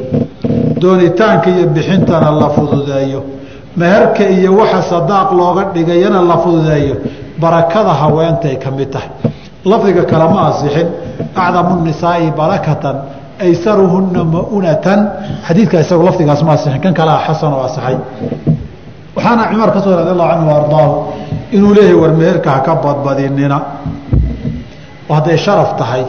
[0.82, 3.24] doonitaanka iyo bixintana la fududeeyo
[3.78, 6.96] meherka iyo waxa sadaaq looga dhigayana la fududeeyo
[7.40, 9.10] barakada haweentay ka mid tahay
[9.66, 10.88] lafdiga kale ma asixin.
[11.36, 12.96] Acdamu nisaa'i barakatan
[13.46, 15.00] aysaruhuna maunatan.
[15.48, 17.98] Xadiidka isagu lafdigaas ma asixin kan kalea xasan oo asaxay
[19.16, 20.94] waxaana cumar ka soo radi allahu canhu ardaahu
[21.56, 23.58] inuu leeyahay war meherka haka badbadinina
[25.10, 26.04] hadday sharaf tahay.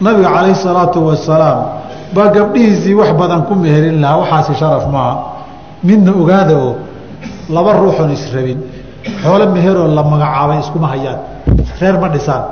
[0.00, 1.58] Nabiga calayhi salaatu wasalaam
[2.14, 5.14] baa gabdhihiisii wax badan ku meherin lahaa waxaasi sharaf maaha.
[5.88, 6.72] Midna ogaada oo
[7.54, 8.58] laba ruuxoon israbin
[9.22, 11.18] xoolo meheroo la magacaabay iskuma hayaan.
[11.80, 12.42] Reer ma dhisaan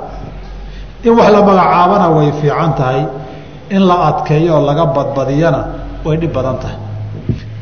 [1.05, 3.07] in wax la magacaabana way fiican tahay
[3.71, 5.67] in la adkeeyo oo laga badbadiyana
[6.05, 6.77] way dhib badan tahay.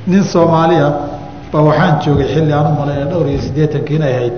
[0.07, 0.93] Nin soomaaliya
[1.53, 4.35] baa waxaan joogay xilli aan u maleyna dhowr iyo siddeetankii inay ahayd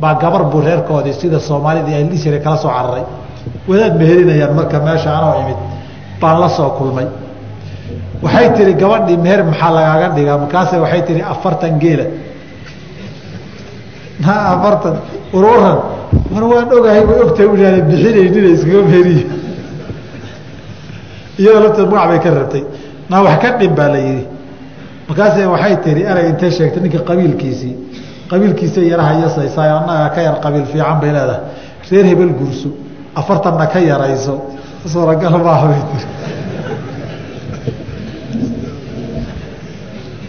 [0.00, 3.04] baa gabar buu reerkoodii sida soomaalidii ay dhisire kala soo cararay.
[3.68, 5.58] Wadaad meherinayaan marka meesha anoo imid
[6.20, 7.06] baan la soo kulmay.
[8.22, 10.38] Waxay tihi gabadhii meher maxaa lagaaga dhigaa?
[10.38, 12.06] Markaase waxay tihi afartan geela.
[14.54, 14.96] Afartan
[15.32, 16.01] warwaran
[16.32, 19.24] mar waan ogahay way ogtahay uaana bixinaynina iskaga meheriye
[21.40, 22.62] iyadoo lafteed magac bay ka rabtay
[23.10, 24.24] naa wax ka dhin baa la yidhi.
[25.08, 27.74] Markaase waxay tihi erey intay sheegtay ninka qabiilkiisii?
[28.30, 31.40] Qabiilkiisa yaraha yasaysaa annaga ka yar qabiil fiican bay leedahay.
[31.90, 32.68] Reer hebel gurso
[33.20, 34.34] afartanna ka yarayso.
[34.92, 36.06] Suuragal maaha bay tii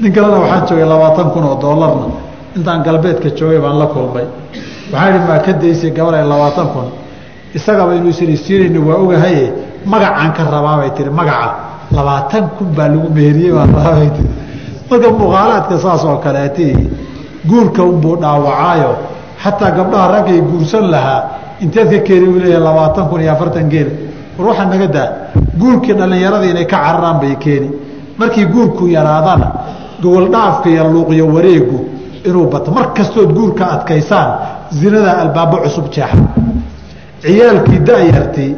[0.02, 2.08] nin kalena waxaan joogay labaatan kun oo doolarna
[2.58, 4.26] intaan galbeedka joogay baan la kulmay
[4.94, 6.88] waxaa ihi maa ka daysay gabar ay labaatan kun.
[7.58, 9.44] Isagaba inuusan isiinayni waa ogahaye
[9.92, 11.50] magacaan ka rabaabay tihi magaca.
[11.98, 14.28] Labaatan kun baa lagu meheriyey baan rabaabay tii
[14.90, 16.68] marka muuqaalaadka saas oo kaleeti
[17.50, 18.92] guurka unbuu dhaawacaayo
[19.44, 21.22] xataa gabdhaha raggay guursan lahaa
[21.64, 23.90] inteed ka keeni uu leeyahay labaatan kun iyo afartan geel.
[24.38, 25.08] War waxaa naga daa
[25.60, 27.70] guurkii dhallinyaradii inay ka cararaan bay keeni.
[28.20, 29.48] Markii guurku yaraadana
[30.02, 31.78] gogoldhaafka iyo luuqyo wareegu
[32.28, 32.72] inuu bato.
[32.72, 34.30] Mar kastood guurka adkaysaan
[34.80, 36.18] zinadaa albaabo cusub jeexa.
[37.24, 38.52] Ciyaalkii da'yartii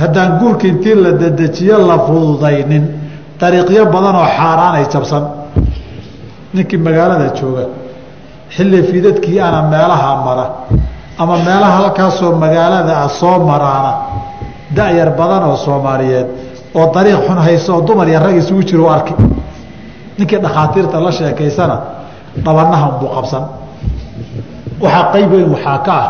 [0.00, 2.84] haddaan guurka intii la dadejiyo la fududaynin
[3.40, 5.24] dariiqyo badan oo xaaraanay jabsan.
[6.54, 7.64] Ninkii magaalada jooga
[8.54, 10.46] xilli fidadkii ana meelaha mara
[11.22, 13.92] ama meelaha halkaasoo magaalada ah soo maraana
[14.76, 16.26] da'yar badan oo soomaaliyeed
[16.78, 19.14] oo dariiq xun hayso oo dumar iyo rag isugu jiro arki.
[20.18, 21.76] Ninkii dhakhaatiirta la sheekaysana
[22.44, 23.42] dhabanahan buu qabsan
[24.82, 26.08] waxaa qayb weyn waxaa ka ah.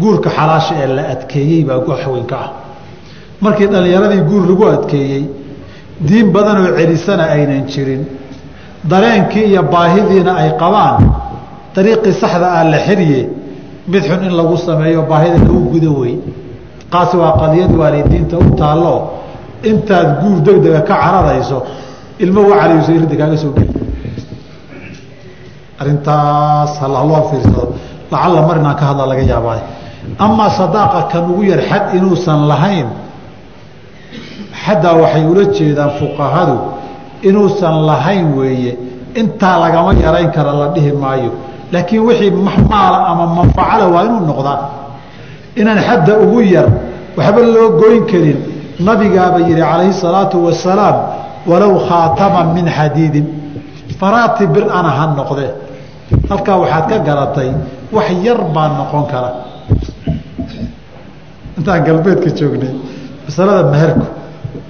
[0.00, 2.50] Guurka xalaasha ee la adkeeyey baa wax weyn ka ah.
[3.40, 5.24] Markii dhallinyaradii guur lagu adkeeyey
[6.08, 8.02] diin badanoo celisana aynan jirin.
[8.90, 10.96] Dareenkii iyo baahidiina ay qabaan
[11.74, 13.20] dariiqii saxda ah la xirye
[13.88, 16.14] mid xun in lagu sameeyo baahida lagu gudo wey
[16.92, 18.94] qaasi waa qadiyad waalidiinta u taallo.
[19.70, 21.58] Intaad guur degdega ka cararayso
[22.24, 23.72] ilmo wacaliyusa irinta kaaga soo geli.
[25.80, 27.75] Arrintaas haloo fiirsado
[28.10, 29.64] lacalla mar ka hadla laga yaabaayo.
[30.18, 32.86] Amaa sadaaqa kan ugu yar xad inuusan lahayn
[34.64, 36.56] xaddaa waxay ula jeedaan fuqahadu
[37.22, 38.78] inuusan lahayn weeye.
[39.16, 41.32] Intaa lagama yarayn kara la dhihi maayo.
[41.72, 44.58] Laakiin wixii maxmaala ama manfacala waa inuu noqdaa.
[45.56, 46.68] Inaan xadda ugu yar
[47.16, 48.38] waxba loo goyn karin.
[48.78, 50.96] Nabigaaba yihi calayhi salaatu wasalaam
[51.46, 53.26] walow khaataman min xadiidin.
[53.98, 55.48] Faraati bir ana noqde.
[56.28, 57.50] Halkaa waxaad ka garatay
[57.94, 59.30] wax yar baa noqon kara
[61.58, 62.72] intaan galbeedka joognay
[63.26, 64.06] masalada meherku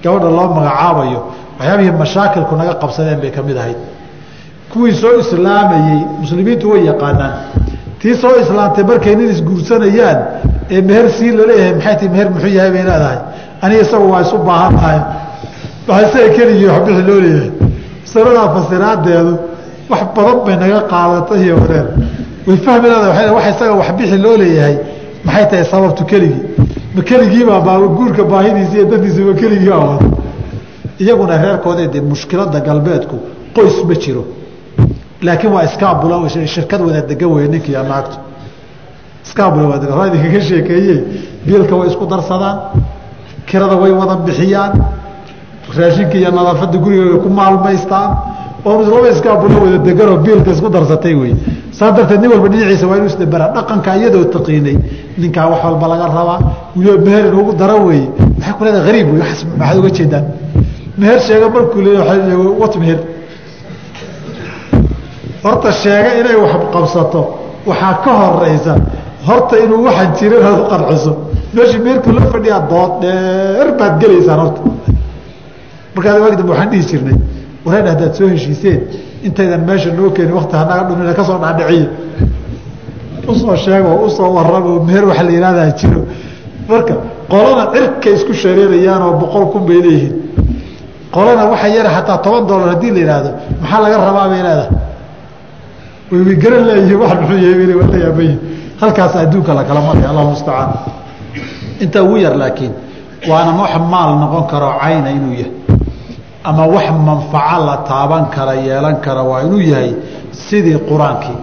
[0.02, 1.20] gabadha loo magacaabayo
[1.58, 3.78] waxyaabihii mashaakilku naga qabsadeen bay ka mid ahayd.
[4.72, 7.34] Kuwii soo islaamayey muslimiintu way yaqaanaan.
[8.00, 10.18] Tii soo islaamtay markay nin isguursanayaan
[10.74, 13.18] ee meher sii la leeyahay maxay tii meher muxuu yahay bay leedahay?
[13.62, 15.00] Aniga isagu waa isu baahan tahay.
[15.88, 17.50] Waxa isaga keligii wax bixi loo leeyahay.
[18.04, 19.32] Masaladaa fasiraadeedu
[19.90, 21.86] wax badan bay naga qaadatay iyo wareer
[22.47, 24.76] way fahmi leedahay wax isaga wax bixi loo leeyahay.
[25.24, 26.42] Maxay tahay sababtu keligii?
[26.94, 30.07] Ma keligiibaa baa guurka baahidiisi iyo dantiisaba keligii baa wada
[30.99, 33.16] iyaguna reerkoodee dee mushkilada galbeedku
[33.57, 34.24] qoys ma jiro.
[35.22, 36.16] Laakiin waa iskaabula
[36.55, 38.16] shirkad wada degan wey ninkiiyo naagtu.
[39.26, 40.97] Iskaabula waa idinkaga sheekeeye
[41.47, 42.57] biilka way isku darsadaan.
[43.47, 44.72] Kirada way wada bixiyaan.
[45.76, 48.11] Raashinka iyo nadaafada guriga way ku maalmaystaan.
[48.64, 51.34] Oo laba iskaabula wada deganoo biilka isku darsatay wey
[51.79, 54.77] saa darteed nin walba dhinaciisa waa inuu isdabara dhaqanka iyadoo taqiinay
[55.20, 56.39] ninkaa wax walba laga rabaa
[56.77, 58.09] wiliba meher inugu dara weeye.
[58.39, 59.18] Waxay ku leedahay hariib wey
[59.59, 60.24] maxaad uga jeedaan?
[60.99, 62.03] Meher sheega markuu leeya
[62.61, 62.99] wat meher?
[65.45, 67.20] Horta sheega inay wax qabsato
[67.68, 68.74] waxaa ka horeysa
[69.27, 71.12] horta inuu waxaan jirin aad u qanciso
[71.55, 74.61] meeshii meerkuu la fadhiyaa dood dheer baad gelaysaan horta.
[75.95, 77.16] Markaad waagi dambe waxaan dhihi jirnay
[77.66, 78.81] wareedh haddaad soo heshiiseen
[79.24, 81.88] intaydan meesha noo keeni wakti hanaga dhumina ka soo dhaadhiciya
[83.28, 86.00] u soo sheego u soo waramo meher waxa la yihahdaa jiro.
[86.68, 86.94] Marka
[87.30, 90.14] qolana cirka isku shareerayaan oo boqol kun bay leeyihiin.
[91.14, 93.30] Qolana waxa yara xataa toban dollar haddii la yidhaahdo
[93.62, 94.70] maxaa laga rabaa bay leedahay?
[96.12, 98.32] Way garan leeyihiin wax muxuu yahay waa la yaabayi
[98.80, 100.70] halkaas adduunka la kala maraya allahu mustacaan
[101.82, 102.72] intaa ugu yar laakiin
[103.30, 105.52] waana wax maal noqon karo cayna inuu yahay
[106.49, 109.90] ama wax manfaco la taaban kara yeelan kara waa inuu yahay
[110.47, 111.36] sidii qur'aankii.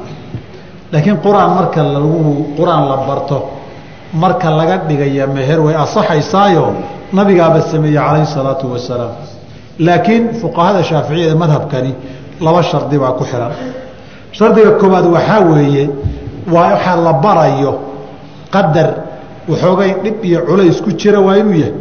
[0.94, 2.20] Laakiin qur'aan marka lagu
[2.58, 3.38] qur'aan la barto
[4.24, 6.66] marka laga dhigaya meher way asaxaysaayo
[7.18, 9.12] nabigaaba sameeyey calayhi salaatu wasalaam.
[9.88, 11.92] Laakiin fuqahada shaaficiyada madhabkani
[12.46, 13.52] laba shardi baa ku xihan
[14.38, 15.84] shardiga koowaad waxaa weeye
[16.54, 17.72] waa waxaa la barayo
[18.56, 18.90] qadar
[19.52, 21.74] waxoogay dhib iyo culays ku jira waa inuu yahay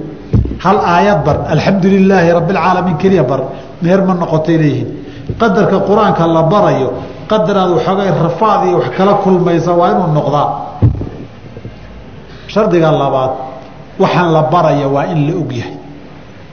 [0.65, 3.41] hal aayad bar alxamdu lilaahi rabbi alcaalamiin keliya bar
[3.83, 4.89] meher ma noqotay leeyihiin.
[5.41, 6.89] Qadarka qur'aanka la barayo
[7.31, 10.49] qadaraad waxoogay rafaad iyo wax kala kulmaysa waa inuu noqdaa.
[12.53, 13.31] Shardiga labaad
[13.99, 15.75] waxaan la baraya waa in la og yahay.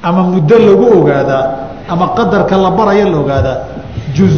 [0.03, 1.45] Ama muddo lagu ogaadaa
[1.89, 3.57] ama qadarka la baraya la ogaadaa.
[4.15, 4.35] Juz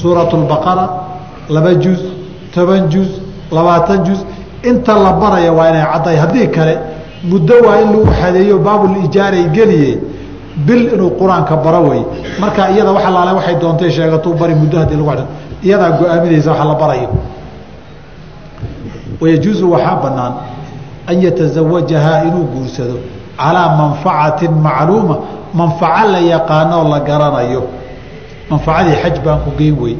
[0.00, 0.86] suurat lbaqara
[1.48, 2.00] laba juz
[2.54, 3.08] toban juz
[3.50, 4.20] labaatan juz.
[4.62, 6.16] Inta la baraya waa inay cadday.
[6.16, 6.74] Haddii kale
[7.30, 9.98] muddo waa in lagu xadeeyo baabulijaaray geliye
[10.66, 12.02] bil inuu qur'aanka baro wey
[12.40, 15.26] marka iyada wax alaale waxay doontay sheegatuu bari muddo haddii lagu a
[15.66, 17.08] iyadaa go'aaminaysa wax la barayo.
[19.20, 20.32] Wayajuusu waxaa bannaan
[21.06, 22.96] an yatazawajahaa inuu guursado
[23.38, 25.16] calaa manfacatin macluuma.
[25.54, 27.62] Manfaco la yaqaanoo la garanayo.
[28.50, 29.96] Manfacadii xaj baan ku geyn wey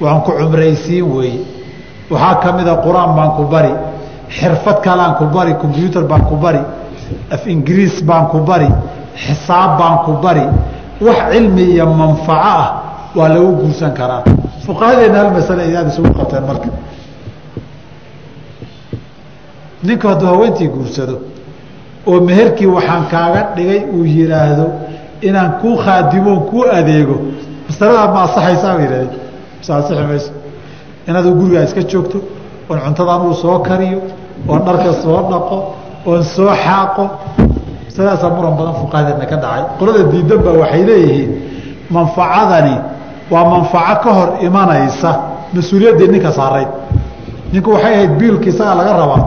[0.00, 1.40] waan ku cumraysiin weeye
[2.10, 3.72] waxaa ka mida qur'aan baan ku bari
[4.38, 6.60] xirfad kalaan ku bari combyuutar baan ku bari
[7.34, 8.68] af ingiriis baan ku bari
[9.24, 10.44] xisaab baan ku bari
[11.06, 12.66] wax cilmi iyo manfaco ah
[13.16, 14.22] waa lagu guursan karaa.
[14.66, 16.68] Fuqahadeenna hal masale ayaad isugu qabteen marka.
[19.82, 21.16] Ninku hadduu haweentii guursado
[22.06, 24.66] oo meherkii waxaan kaaga dhigay uu yidhaahdo
[25.28, 27.16] inaan kuu khaadimoon kuu adeego.
[27.68, 29.10] Masaladaa ma asaxaysaa ba yidhahdeen
[29.58, 30.30] mase asixi mayso
[31.08, 32.18] inaaduu gurigaa iska joogto
[32.70, 34.00] oon cuntadan uu soo kariyo
[34.50, 35.56] oon dharka soo dhaqo
[36.08, 37.04] oon soo xaaqo
[37.86, 39.62] masaladaasaa muran badan fuqahadeedna ka dhacay.
[39.78, 41.30] Qolada diidan baa waxay leeyihiin
[41.94, 42.74] manfacadani
[43.32, 45.10] waa manfaco ka hor imanaysa
[45.54, 46.68] mas'uuliyaddii ninka saarayd
[47.52, 49.22] ninku waxay ahayd biilka isagaa laga rabaa